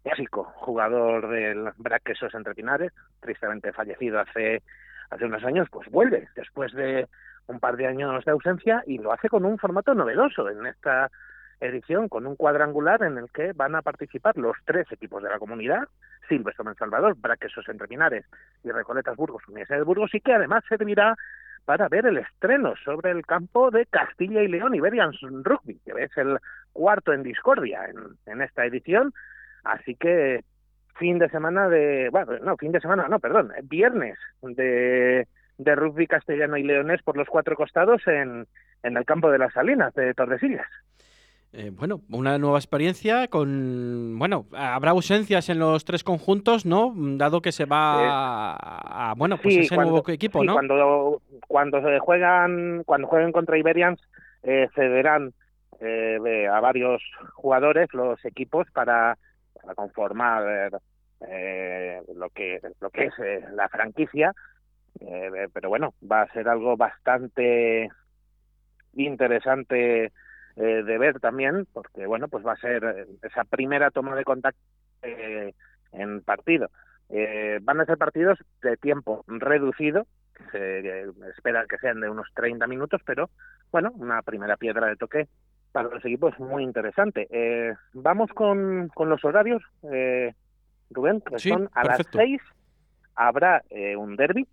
clásico 0.10 0.44
jugador 0.56 1.30
del 1.30 1.70
Braquesos 1.78 2.34
entre 2.34 2.56
Pinares, 2.56 2.92
tristemente 3.20 3.72
fallecido 3.74 4.20
hace, 4.20 4.64
hace 5.12 5.26
unos 5.26 5.44
años, 5.44 5.68
pues 5.72 5.88
vuelve 5.90 6.28
después 6.36 6.74
de 6.74 7.08
un 7.48 7.60
par 7.60 7.78
de 7.78 7.88
años 7.88 8.26
de 8.26 8.32
ausencia 8.32 8.84
y 8.88 8.98
lo 8.98 9.12
hace 9.14 9.30
con 9.30 9.46
un 9.46 9.58
formato 9.58 9.94
novedoso 9.94 10.50
en 10.50 10.66
esta 10.66 11.12
edición, 11.60 12.10
con 12.10 12.26
un 12.26 12.36
cuadrangular 12.36 13.04
en 13.04 13.18
el 13.18 13.30
que 13.32 13.52
van 13.54 13.76
a 13.76 13.82
participar 13.82 14.36
los 14.38 14.56
tres 14.66 14.92
equipos 14.92 15.22
de 15.22 15.30
la 15.30 15.40
comunidad, 15.40 15.88
Silvestre 16.28 16.66
en 16.68 16.76
Salvador, 16.76 17.16
Braquesos 17.18 17.68
entre 17.70 17.88
Pinares 17.88 18.26
y 18.64 18.72
Recoletas 18.72 19.16
Burgos, 19.16 19.48
Universidad 19.48 19.80
de 19.80 19.84
Burgos, 19.84 20.14
y 20.16 20.22
que 20.22 20.34
además 20.34 20.64
servirá 20.68 21.16
para 21.66 21.88
ver 21.88 22.08
el 22.08 22.18
estreno 22.18 22.74
sobre 22.84 23.12
el 23.12 23.26
campo 23.26 23.70
de 23.70 23.86
Castilla 23.86 24.42
y 24.42 24.48
León 24.48 24.74
Iberians 24.74 25.20
Rugby, 25.22 25.80
que 25.86 25.92
es 26.04 26.18
el 26.18 26.40
cuarto 26.74 27.14
en 27.14 27.22
discordia 27.22 27.86
en, 27.86 27.98
en 28.26 28.42
esta 28.42 28.66
edición. 28.66 29.14
Así 29.64 29.96
que 29.96 30.44
fin 30.98 31.20
de 31.20 31.30
semana 31.30 31.70
de, 31.70 32.10
bueno, 32.12 32.34
no, 32.44 32.58
fin 32.58 32.72
de 32.72 32.82
semana, 32.82 33.08
no, 33.08 33.20
perdón, 33.20 33.52
viernes 33.64 34.18
de, 34.42 35.28
de 35.58 35.76
rugby 35.76 36.08
castellano 36.08 36.58
y 36.58 36.64
leonés 36.64 37.02
por 37.04 37.16
los 37.18 37.28
cuatro 37.28 37.56
costados 37.56 38.02
en, 38.08 38.46
en 38.84 38.98
el 38.98 39.06
campo 39.06 39.32
de 39.32 39.38
las 39.38 39.54
Salinas 39.54 39.94
de 39.94 40.14
Tordesillas. 40.14 40.68
Eh, 41.52 41.72
bueno, 41.74 42.02
una 42.12 42.38
nueva 42.38 42.60
experiencia 42.60 43.28
con... 43.28 44.20
Bueno, 44.20 44.46
habrá 44.54 44.92
ausencias 44.92 45.50
en 45.50 45.58
los 45.58 45.84
tres 45.84 46.04
conjuntos, 46.04 46.64
¿no? 46.66 46.94
Dado 46.96 47.42
que 47.42 47.52
se 47.52 47.66
va 47.66 48.54
a, 48.54 49.10
a- 49.12 49.14
bueno, 49.16 49.38
pues 49.42 49.56
Sí, 49.56 49.60
ese 49.62 49.74
cuando- 49.76 49.94
nuevo 49.94 50.10
equipo, 50.12 50.42
sí, 50.42 50.46
¿no? 50.46 50.54
Cuando, 50.54 51.22
cuando 51.48 51.82
se 51.82 51.98
juegan, 52.00 52.84
cuando 52.86 53.08
jueguen 53.08 53.32
contra 53.32 53.58
Iberians, 53.58 54.00
eh, 54.44 54.68
cederán 54.76 55.34
eh, 55.80 56.48
a 56.52 56.60
varios 56.60 57.02
jugadores 57.34 57.88
los 57.94 58.24
equipos 58.26 58.68
para, 58.72 59.18
para 59.62 59.76
conformar 59.76 60.82
eh, 61.22 62.02
lo 62.16 62.30
que 62.30 62.60
lo 62.80 62.90
que 62.90 63.06
es 63.06 63.20
eh, 63.20 63.46
la 63.54 63.70
franquicia. 63.70 64.34
Eh, 65.00 65.48
pero 65.54 65.70
bueno, 65.70 65.94
va 66.10 66.22
a 66.22 66.34
ser 66.34 66.50
algo 66.50 66.76
bastante 66.76 67.90
interesante 68.94 70.12
eh, 70.56 70.84
de 70.84 70.98
ver 70.98 71.20
también, 71.20 71.68
porque 71.72 72.06
bueno, 72.06 72.28
pues 72.28 72.46
va 72.46 72.54
a 72.54 72.58
ser 72.58 73.08
esa 73.22 73.44
primera 73.46 73.92
toma 73.92 74.16
de 74.16 74.24
contacto 74.24 74.60
en 75.02 76.22
partido. 76.22 76.70
Van 77.62 77.80
a 77.80 77.86
ser 77.86 77.98
partidos 77.98 78.38
de 78.62 78.78
tiempo 78.78 79.24
reducido, 79.28 80.06
se 80.52 81.06
espera 81.36 81.66
que 81.68 81.78
sean 81.78 82.02
de 82.02 82.10
unos 82.10 82.28
30 82.36 82.68
minutos, 82.68 83.02
pero 83.06 83.30
bueno, 83.72 83.92
una 83.96 84.22
primera 84.22 84.58
piedra 84.58 84.88
de 84.88 84.96
toque 84.96 85.28
para 85.72 85.90
los 85.90 86.04
equipos 86.06 86.38
muy 86.40 86.64
interesante. 86.64 87.28
Eh, 87.32 87.74
vamos 87.94 88.32
con, 88.32 88.90
con 88.94 89.10
los 89.10 89.24
horarios, 89.24 89.62
eh, 89.92 90.34
Rubén, 90.90 91.22
que 91.22 91.40
Sí, 91.40 91.50
son 91.50 91.70
a 91.74 91.84
perfecto. 91.84 92.18
las 92.18 92.28
6 92.28 92.42
habrá 93.16 93.64
eh, 93.70 93.96
un 93.96 94.16
derby, 94.16 94.48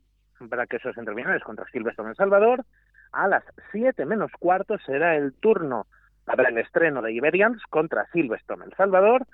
para 0.50 0.66
que 0.66 0.76
esos 0.76 0.96
entrevinales 0.98 1.42
contra 1.42 1.66
Silvestre 1.70 2.04
en 2.04 2.10
El 2.10 2.16
Salvador. 2.16 2.64
A 3.12 3.28
las 3.28 3.44
7 3.72 4.04
menos 4.04 4.30
cuarto 4.38 4.76
será 4.84 5.16
el 5.16 5.32
turno 5.34 5.86
para 6.26 6.48
el 6.48 6.58
estreno 6.58 7.00
de 7.00 7.12
Iberians 7.12 7.62
contra 7.70 8.06
Silverstone 8.12 8.64
El 8.66 8.74
Salvador. 8.74 9.26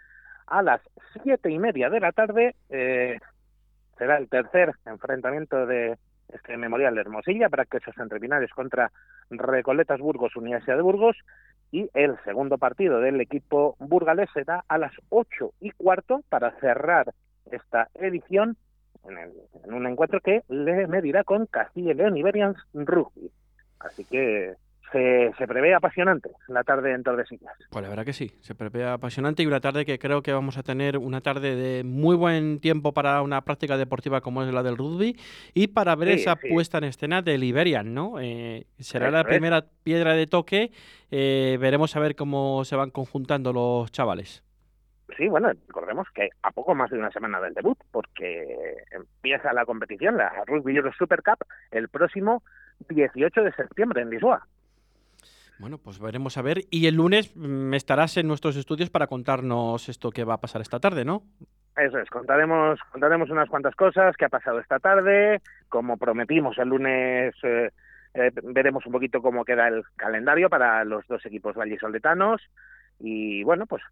A 0.47 0.61
las 0.62 0.81
siete 1.23 1.51
y 1.51 1.59
media 1.59 1.88
de 1.88 2.01
la 2.01 2.12
tarde 2.12 2.55
eh, 2.68 3.18
será 3.97 4.18
el 4.18 4.29
tercer 4.29 4.75
enfrentamiento 4.85 5.64
de 5.66 5.97
este 6.29 6.57
memorial 6.59 6.95
de 6.95 7.01
Hermosilla 7.01 7.49
para 7.49 7.64
que 7.64 7.79
esos 7.79 7.97
entrevinales 7.97 8.51
contra 8.51 8.92
Recoletas 9.31 10.01
Burgos 10.01 10.37
Universidad 10.37 10.77
de 10.77 10.83
Burgos 10.83 11.16
y 11.72 11.90
el 11.94 12.16
segundo 12.24 12.58
partido 12.58 13.00
del 13.00 13.20
equipo 13.20 13.74
burgalés 13.80 14.28
será 14.32 14.62
a 14.68 14.78
las 14.78 14.92
ocho 15.08 15.52
y 15.58 15.70
cuarto 15.72 16.22
para 16.28 16.52
cerrar 16.61 17.12
esta 17.50 17.88
edición 17.94 18.56
en, 19.08 19.18
el- 19.18 19.32
en 19.64 19.72
un 19.74 19.87
encuentro 19.87 20.20
que 20.20 20.42
le 20.48 20.87
medirá 20.87 21.24
con 21.24 21.46
Castilla 21.46 21.92
y 21.92 21.94
León 21.94 22.16
Rugby. 22.74 23.32
Así 23.80 24.04
que 24.04 24.54
se, 24.92 25.33
se 25.38 25.46
prevé 25.46 25.74
apasionante 25.74 26.31
la 26.48 26.62
tarde 26.64 26.92
en 26.92 27.02
Tordesillas. 27.02 27.52
Pues 27.70 27.83
la 27.83 27.88
verdad 27.88 28.05
que 28.05 28.12
sí, 28.12 28.31
se 28.40 28.55
prevé 28.55 28.85
apasionante 28.87 29.42
y 29.42 29.46
una 29.46 29.61
tarde 29.61 29.85
que 29.85 29.98
creo 29.98 30.22
que 30.22 30.33
vamos 30.33 30.59
a 30.59 30.62
tener 30.62 30.98
una 30.98 31.20
tarde 31.20 31.57
de 31.57 31.83
muy 31.85 32.14
buen 32.14 32.61
tiempo 32.61 32.92
para 32.92 33.22
una 33.22 33.40
práctica 33.42 33.76
deportiva 33.76 34.20
como 34.20 34.42
es 34.42 34.52
la 34.52 34.62
del 34.62 34.76
rugby 34.76 35.16
y 35.55 35.68
para 35.68 35.96
ver 35.96 36.09
Sí, 36.09 36.14
esa 36.20 36.37
sí. 36.37 36.48
puesta 36.50 36.78
en 36.78 36.85
escena 36.85 37.22
del 37.22 37.42
Iberian, 37.44 37.94
¿no? 37.94 38.20
Eh, 38.20 38.66
será 38.78 39.11
la 39.11 39.24
primera 39.24 39.64
piedra 39.83 40.14
de 40.14 40.26
toque, 40.26 40.70
eh, 41.11 41.57
veremos 41.61 41.96
a 41.96 42.00
ver 42.00 42.14
cómo 42.14 42.64
se 42.64 42.76
van 42.76 42.90
conjuntando 42.90 43.52
los 43.52 43.90
chavales. 43.90 44.44
Sí, 45.16 45.28
bueno, 45.28 45.50
recordemos 45.66 46.09
que 46.14 46.31
a 46.42 46.50
poco 46.52 46.74
más 46.74 46.90
de 46.90 46.98
una 46.98 47.11
semana 47.11 47.38
del 47.40 47.52
debut, 47.52 47.76
porque 47.90 48.76
empieza 48.90 49.52
la 49.52 49.66
competición, 49.66 50.16
la 50.16 50.33
Rugby 50.46 50.74
Euro 50.76 50.90
Super 50.94 51.22
Cup, 51.22 51.44
el 51.70 51.88
próximo 51.90 52.42
18 52.88 53.42
de 53.42 53.52
septiembre 53.52 54.00
en 54.02 54.09
Lisboa. 54.11 54.46
Bueno, 55.58 55.78
pues 55.78 55.98
veremos 55.98 56.36
a 56.38 56.42
ver. 56.42 56.62
Y 56.70 56.86
el 56.86 56.96
lunes 56.96 57.32
mm, 57.36 57.74
estarás 57.74 58.16
en 58.16 58.26
nuestros 58.28 58.56
estudios 58.56 58.90
para 58.90 59.06
contarnos 59.06 59.88
esto 59.88 60.10
que 60.10 60.24
va 60.24 60.34
a 60.34 60.40
pasar 60.40 60.60
esta 60.60 60.80
tarde, 60.80 61.04
¿no? 61.04 61.22
Eso 61.76 61.98
es, 61.98 62.10
contaremos, 62.10 62.78
contaremos 62.90 63.30
unas 63.30 63.48
cuantas 63.48 63.74
cosas 63.74 64.14
que 64.16 64.26
ha 64.26 64.28
pasado 64.28 64.58
esta 64.58 64.78
tarde, 64.78 65.40
como 65.70 65.96
prometimos 65.96 66.58
el 66.58 66.68
lunes 66.68 67.34
eh, 67.42 67.70
eh, 68.14 68.30
veremos 68.42 68.84
un 68.84 68.92
poquito 68.92 69.22
cómo 69.22 69.44
queda 69.44 69.68
el 69.68 69.82
calendario 69.96 70.50
para 70.50 70.84
los 70.84 71.06
dos 71.06 71.24
equipos 71.24 71.56
vallisoletanos. 71.56 72.42
Y 72.98 73.42
bueno, 73.44 73.66
pues 73.66 73.82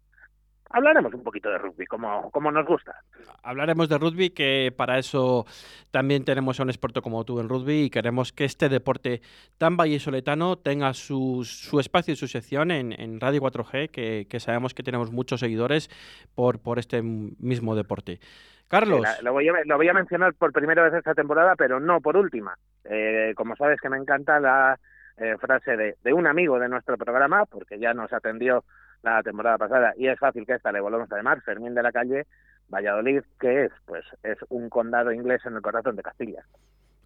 hablaremos 0.73 1.13
un 1.13 1.23
poquito 1.23 1.49
de 1.49 1.57
rugby, 1.57 1.85
como, 1.85 2.29
como 2.31 2.51
nos 2.51 2.65
gusta. 2.65 2.95
Hablaremos 3.43 3.89
de 3.89 3.97
rugby, 3.97 4.29
que 4.31 4.73
para 4.75 4.97
eso 4.97 5.45
también 5.91 6.25
tenemos 6.25 6.59
a 6.59 6.63
un 6.63 6.69
experto 6.69 7.01
como 7.01 7.23
tú 7.25 7.39
en 7.39 7.49
rugby 7.49 7.83
y 7.83 7.89
queremos 7.89 8.31
que 8.31 8.45
este 8.45 8.69
deporte 8.69 9.21
tan 9.57 9.77
vallisoletano 9.77 10.57
tenga 10.57 10.93
su, 10.93 11.43
su 11.43 11.79
espacio 11.79 12.13
y 12.13 12.17
su 12.17 12.27
sección 12.27 12.71
en, 12.71 12.93
en 12.99 13.19
Radio 13.19 13.41
4G, 13.41 13.89
que, 13.89 14.27
que 14.29 14.39
sabemos 14.39 14.73
que 14.73 14.83
tenemos 14.83 15.11
muchos 15.11 15.39
seguidores 15.39 15.89
por, 16.35 16.59
por 16.59 16.79
este 16.79 17.01
mismo 17.01 17.75
deporte. 17.75 18.19
Carlos, 18.67 19.05
Lo 19.21 19.33
voy, 19.33 19.49
a, 19.49 19.53
lo 19.65 19.75
voy 19.75 19.89
a 19.89 19.93
mencionar 19.93 20.33
por 20.33 20.53
primera 20.53 20.81
vez 20.81 20.93
esta 20.93 21.13
temporada, 21.13 21.55
pero 21.57 21.81
no 21.81 21.99
por 21.99 22.15
última. 22.15 22.55
Eh, 22.85 23.33
como 23.35 23.57
sabes 23.57 23.81
que 23.81 23.89
me 23.89 23.97
encanta 23.97 24.39
la 24.39 24.79
eh, 25.17 25.35
frase 25.41 25.75
de, 25.75 25.95
de 26.01 26.13
un 26.13 26.25
amigo 26.25 26.57
de 26.57 26.69
nuestro 26.69 26.97
programa, 26.97 27.45
porque 27.45 27.79
ya 27.79 27.93
nos 27.93 28.13
atendió 28.13 28.63
la 29.03 29.23
temporada 29.23 29.57
pasada 29.57 29.93
y 29.97 30.07
es 30.07 30.19
fácil 30.19 30.45
que 30.45 30.53
esta 30.53 30.71
le 30.71 30.79
volvamos 30.79 31.11
a 31.11 31.17
llamar, 31.17 31.41
Fermín 31.41 31.73
de 31.73 31.83
la 31.83 31.91
Calle, 31.91 32.25
Valladolid, 32.69 33.21
que 33.39 33.65
es? 33.65 33.71
Pues 33.85 34.05
es 34.23 34.37
un 34.49 34.69
condado 34.69 35.11
inglés 35.11 35.41
en 35.45 35.55
el 35.55 35.61
corazón 35.61 35.95
de 35.95 36.03
Castilla. 36.03 36.43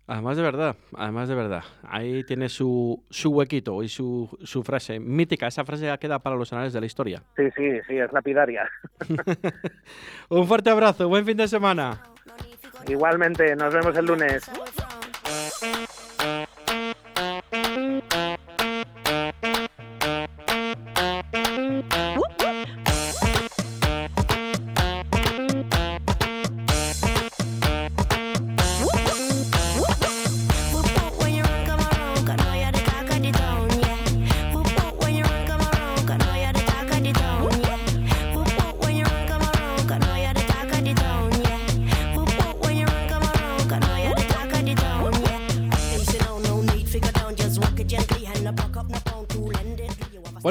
además 0.07 0.37
de 0.37 0.43
verdad, 0.43 0.75
además 0.95 1.27
de 1.27 1.35
verdad, 1.35 1.63
ahí 1.83 2.23
tiene 2.23 2.49
su, 2.49 3.03
su 3.09 3.31
huequito 3.31 3.81
y 3.81 3.87
su, 3.89 4.29
su 4.43 4.63
frase 4.63 4.99
mítica. 4.99 5.47
Esa 5.47 5.65
frase 5.65 5.85
ya 5.85 5.97
queda 5.97 6.19
para 6.19 6.35
los 6.35 6.53
anales 6.53 6.73
de 6.73 6.79
la 6.79 6.85
historia. 6.85 7.23
Sí, 7.35 7.49
sí, 7.55 7.79
sí, 7.87 7.97
es 7.97 8.11
lapidaria. 8.13 8.69
Un 10.29 10.47
fuerte 10.47 10.69
abrazo, 10.69 11.09
buen 11.09 11.25
fin 11.25 11.37
de 11.37 11.47
semana. 11.47 11.99
Igualmente, 12.87 13.55
nos 13.55 13.73
vemos 13.73 13.97
el 13.97 14.05
lunes. 14.05 14.51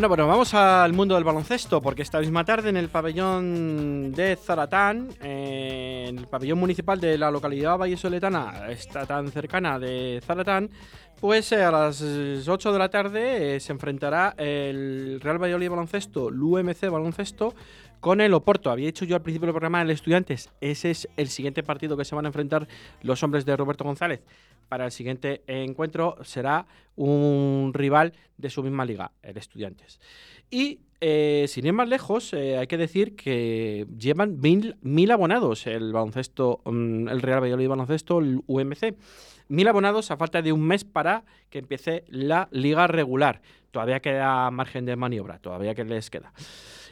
Bueno, 0.04 0.16
bueno, 0.16 0.26
vamos 0.26 0.52
al 0.52 0.92
mundo 0.92 1.14
del 1.14 1.24
baloncesto, 1.24 1.80
porque 1.80 2.02
esta 2.02 2.20
misma 2.20 2.44
tarde 2.44 2.68
en 2.68 2.76
el 2.76 2.90
pabellón 2.90 4.12
de 4.12 4.36
Zaratán, 4.36 5.08
eh, 5.22 6.04
en 6.10 6.18
el 6.18 6.26
pabellón 6.26 6.58
municipal 6.58 7.00
de 7.00 7.16
la 7.16 7.30
localidad 7.30 7.78
vallesoletana, 7.78 8.68
está 8.68 9.06
tan 9.06 9.32
cercana 9.32 9.78
de 9.78 10.20
Zaratán, 10.22 10.68
pues 11.18 11.50
eh, 11.52 11.64
a 11.64 11.70
las 11.70 12.02
8 12.02 12.72
de 12.74 12.78
la 12.78 12.90
tarde 12.90 13.56
eh, 13.56 13.60
se 13.60 13.72
enfrentará 13.72 14.34
el 14.36 15.22
Real 15.22 15.42
Valladolid 15.42 15.70
Baloncesto, 15.70 16.28
el 16.28 16.42
UMC 16.42 16.90
Baloncesto, 16.90 17.54
con 18.00 18.20
el 18.20 18.35
Oporto. 18.35 18.70
Había 18.70 18.87
dicho 18.87 19.04
yo 19.04 19.16
al 19.16 19.22
principio 19.22 19.46
del 19.46 19.54
programa 19.54 19.83
el 19.83 19.90
Estudiantes. 19.90 20.50
Ese 20.61 20.90
es 20.90 21.09
el 21.16 21.28
siguiente 21.28 21.62
partido 21.62 21.96
que 21.96 22.04
se 22.04 22.14
van 22.14 22.24
a 22.26 22.28
enfrentar 22.28 22.68
los 23.02 23.22
hombres 23.22 23.44
de 23.44 23.57
Roberto 23.57 23.85
González. 23.85 24.22
Para 24.68 24.87
el 24.87 24.92
siguiente 24.92 25.42
encuentro 25.46 26.16
será 26.22 26.66
un 26.96 27.72
rival 27.74 28.12
de 28.38 28.50
su 28.50 28.62
misma 28.62 28.85
liga, 28.85 29.12
el 29.22 29.37
Estudiantes. 29.37 30.00
Y 30.50 30.80
eh, 31.00 31.44
sin 31.48 31.66
ir 31.66 31.72
más 31.72 31.88
lejos, 31.88 32.33
eh, 32.33 32.57
hay 32.57 32.66
que 32.66 32.78
decir 32.78 33.14
que 33.14 33.87
llevan 33.98 34.40
mil, 34.40 34.76
mil 34.80 35.11
abonados 35.11 35.66
el 35.66 35.92
baloncesto, 35.92 36.61
mm, 36.64 37.09
el 37.09 37.20
Real 37.20 37.42
Valladolid 37.42 37.68
baloncesto, 37.68 38.20
el 38.20 38.40
UMC. 38.46 38.94
Mil 39.48 39.68
abonados 39.68 40.11
a 40.11 40.16
falta 40.16 40.40
de 40.40 40.52
un 40.52 40.62
mes 40.62 40.85
para 40.85 41.24
que 41.50 41.59
empiece 41.59 42.04
la 42.09 42.48
liga 42.50 42.87
regular. 42.87 43.42
Todavía 43.70 44.00
queda 44.00 44.50
margen 44.50 44.87
de 44.87 44.96
maniobra, 44.96 45.38
todavía 45.38 45.74
que 45.74 45.85
les 45.85 46.09
queda. 46.09 46.33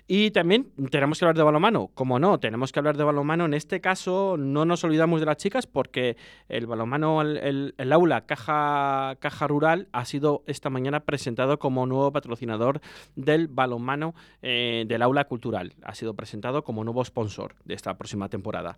Y 0.09 0.31
también 0.33 0.71
tenemos 0.91 1.19
que 1.19 1.25
hablar 1.25 1.37
de 1.37 1.43
balonmano. 1.45 1.89
Como 1.95 2.19
no, 2.19 2.39
tenemos 2.41 2.73
que 2.73 2.79
hablar 2.81 2.97
de 2.97 3.05
balonmano. 3.05 3.45
En 3.47 3.55
este 3.55 3.81
caso 3.81 4.37
no 4.37 4.65
nos 4.65 4.83
olvidamos 4.85 5.21
de 5.21 5.27
las 5.27 5.37
chicas 5.37 5.67
porque 5.67 6.17
el 6.49 6.67
balonmano, 6.67 7.23
el, 7.23 7.73
el- 7.79 7.93
aula 7.93 8.27
Caja, 8.27 9.17
Caja 9.21 9.47
Rural 9.47 9.89
ha 9.93 10.05
sido 10.05 10.43
esta 10.47 10.71
mañana 10.71 11.01
presentado 11.01 11.59
como 11.59 11.87
nuevo 11.87 12.11
patrocinador 12.13 12.81
del 13.17 13.49
balonmano 13.49 14.15
eh, 14.43 14.85
del 14.89 15.03
aula 15.03 15.25
cultural. 15.25 15.75
Ha 15.83 15.95
sido 15.95 16.15
presentado 16.15 16.65
como 16.65 16.85
nuevo 16.85 17.05
sponsor 17.05 17.55
de 17.65 17.75
esta 17.75 17.97
próxima 17.97 18.29
temporada. 18.29 18.77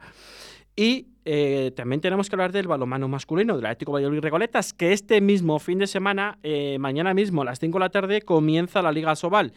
Y 0.77 1.09
eh, 1.25 1.73
también 1.77 2.01
tenemos 2.01 2.29
que 2.29 2.37
hablar 2.37 2.53
del 2.53 2.67
balonmano 2.67 3.09
masculino, 3.09 3.57
del 3.57 3.67
Atlético 3.67 3.93
Valladolid 3.93 4.21
Recoletas, 4.21 4.73
que 4.73 4.93
este 4.93 5.21
mismo 5.21 5.59
fin 5.59 5.79
de 5.79 5.87
semana, 5.87 6.39
eh, 6.43 6.77
mañana 6.79 7.15
mismo 7.15 7.43
a 7.43 7.45
las 7.45 7.59
5 7.61 7.79
de 7.79 7.85
la 7.85 7.91
tarde, 7.91 8.23
comienza 8.23 8.83
la 8.83 8.93
Liga 8.93 9.17
Sobal. 9.17 9.53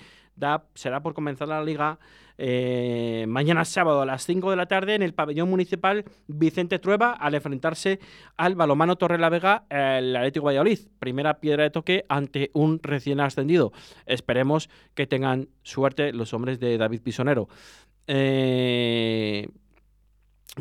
Será 0.76 1.02
por 1.02 1.16
comenzar 1.16 1.48
la 1.48 1.64
liga 1.64 1.98
eh, 2.38 3.26
mañana 3.28 3.66
sábado 3.66 4.04
a 4.04 4.06
las 4.06 4.24
5 4.24 4.52
de 4.52 4.56
la 4.56 4.68
tarde 4.68 4.94
en 4.94 5.02
el 5.02 5.16
pabellón 5.16 5.50
municipal 5.50 6.06
Vicente 6.28 6.78
Trueba 6.78 7.14
al 7.14 7.34
enfrentarse 7.34 8.00
al 8.36 8.54
balomano 8.54 8.98
Torre 8.98 9.18
la 9.18 9.30
Vega, 9.30 9.66
el 9.70 10.16
Atlético 10.16 10.46
Valladolid. 10.46 10.80
Primera 11.00 11.40
piedra 11.40 11.64
de 11.64 11.72
toque 11.72 12.06
ante 12.08 12.52
un 12.54 12.80
recién 12.84 13.20
ascendido. 13.20 13.72
Esperemos 14.06 14.70
que 14.94 15.08
tengan 15.08 15.50
suerte 15.64 16.14
los 16.14 16.34
hombres 16.36 16.60
de 16.60 16.78
David 16.78 17.02
Pisonero. 17.02 17.50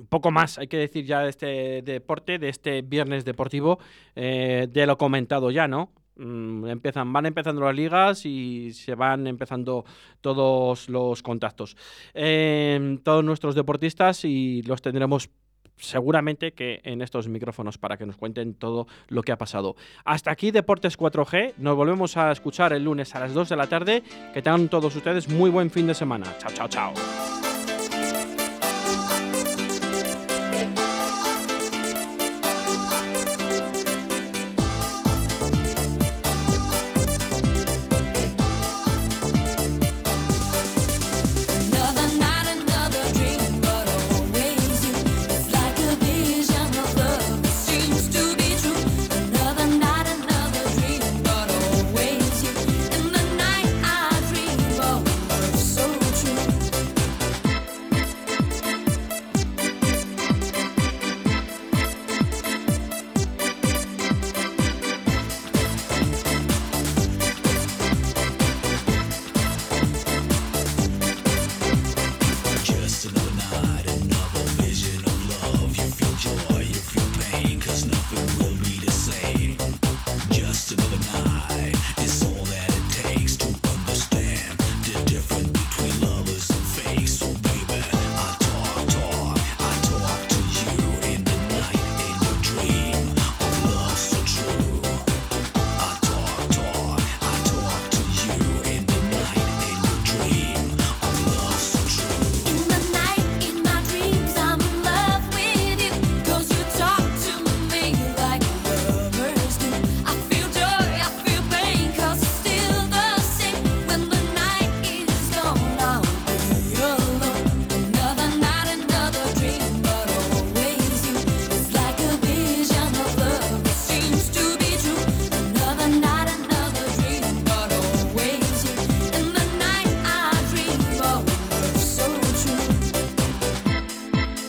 Poco 0.08 0.30
más 0.30 0.58
hay 0.58 0.68
que 0.68 0.76
decir 0.76 1.04
ya 1.04 1.20
de 1.20 1.30
este 1.30 1.82
deporte, 1.82 2.38
de 2.38 2.48
este 2.48 2.82
viernes 2.82 3.24
deportivo, 3.24 3.78
eh, 4.14 4.68
de 4.70 4.86
lo 4.86 4.98
comentado 4.98 5.50
ya, 5.50 5.68
¿no? 5.68 5.92
Mm, 6.16 6.66
empiezan, 6.68 7.12
van 7.12 7.26
empezando 7.26 7.60
las 7.62 7.74
ligas 7.74 8.24
y 8.24 8.72
se 8.72 8.94
van 8.94 9.26
empezando 9.26 9.84
todos 10.20 10.88
los 10.88 11.22
contactos. 11.22 11.76
Eh, 12.14 12.98
todos 13.02 13.24
nuestros 13.24 13.54
deportistas 13.54 14.24
y 14.24 14.62
los 14.62 14.80
tendremos 14.80 15.30
seguramente 15.78 16.52
que 16.52 16.80
en 16.84 17.02
estos 17.02 17.28
micrófonos 17.28 17.76
para 17.76 17.96
que 17.96 18.06
nos 18.06 18.16
cuenten 18.16 18.54
todo 18.54 18.86
lo 19.08 19.22
que 19.22 19.32
ha 19.32 19.38
pasado. 19.38 19.76
Hasta 20.04 20.30
aquí 20.30 20.50
Deportes 20.50 20.98
4G. 20.98 21.54
Nos 21.58 21.76
volvemos 21.76 22.16
a 22.16 22.32
escuchar 22.32 22.72
el 22.72 22.84
lunes 22.84 23.14
a 23.14 23.20
las 23.20 23.34
2 23.34 23.48
de 23.50 23.56
la 23.56 23.66
tarde. 23.66 24.02
Que 24.32 24.42
tengan 24.42 24.68
todos 24.68 24.96
ustedes 24.96 25.28
muy 25.28 25.50
buen 25.50 25.70
fin 25.70 25.86
de 25.86 25.94
semana. 25.94 26.34
Chao, 26.38 26.50
chao, 26.54 26.68
chao. 26.68 27.45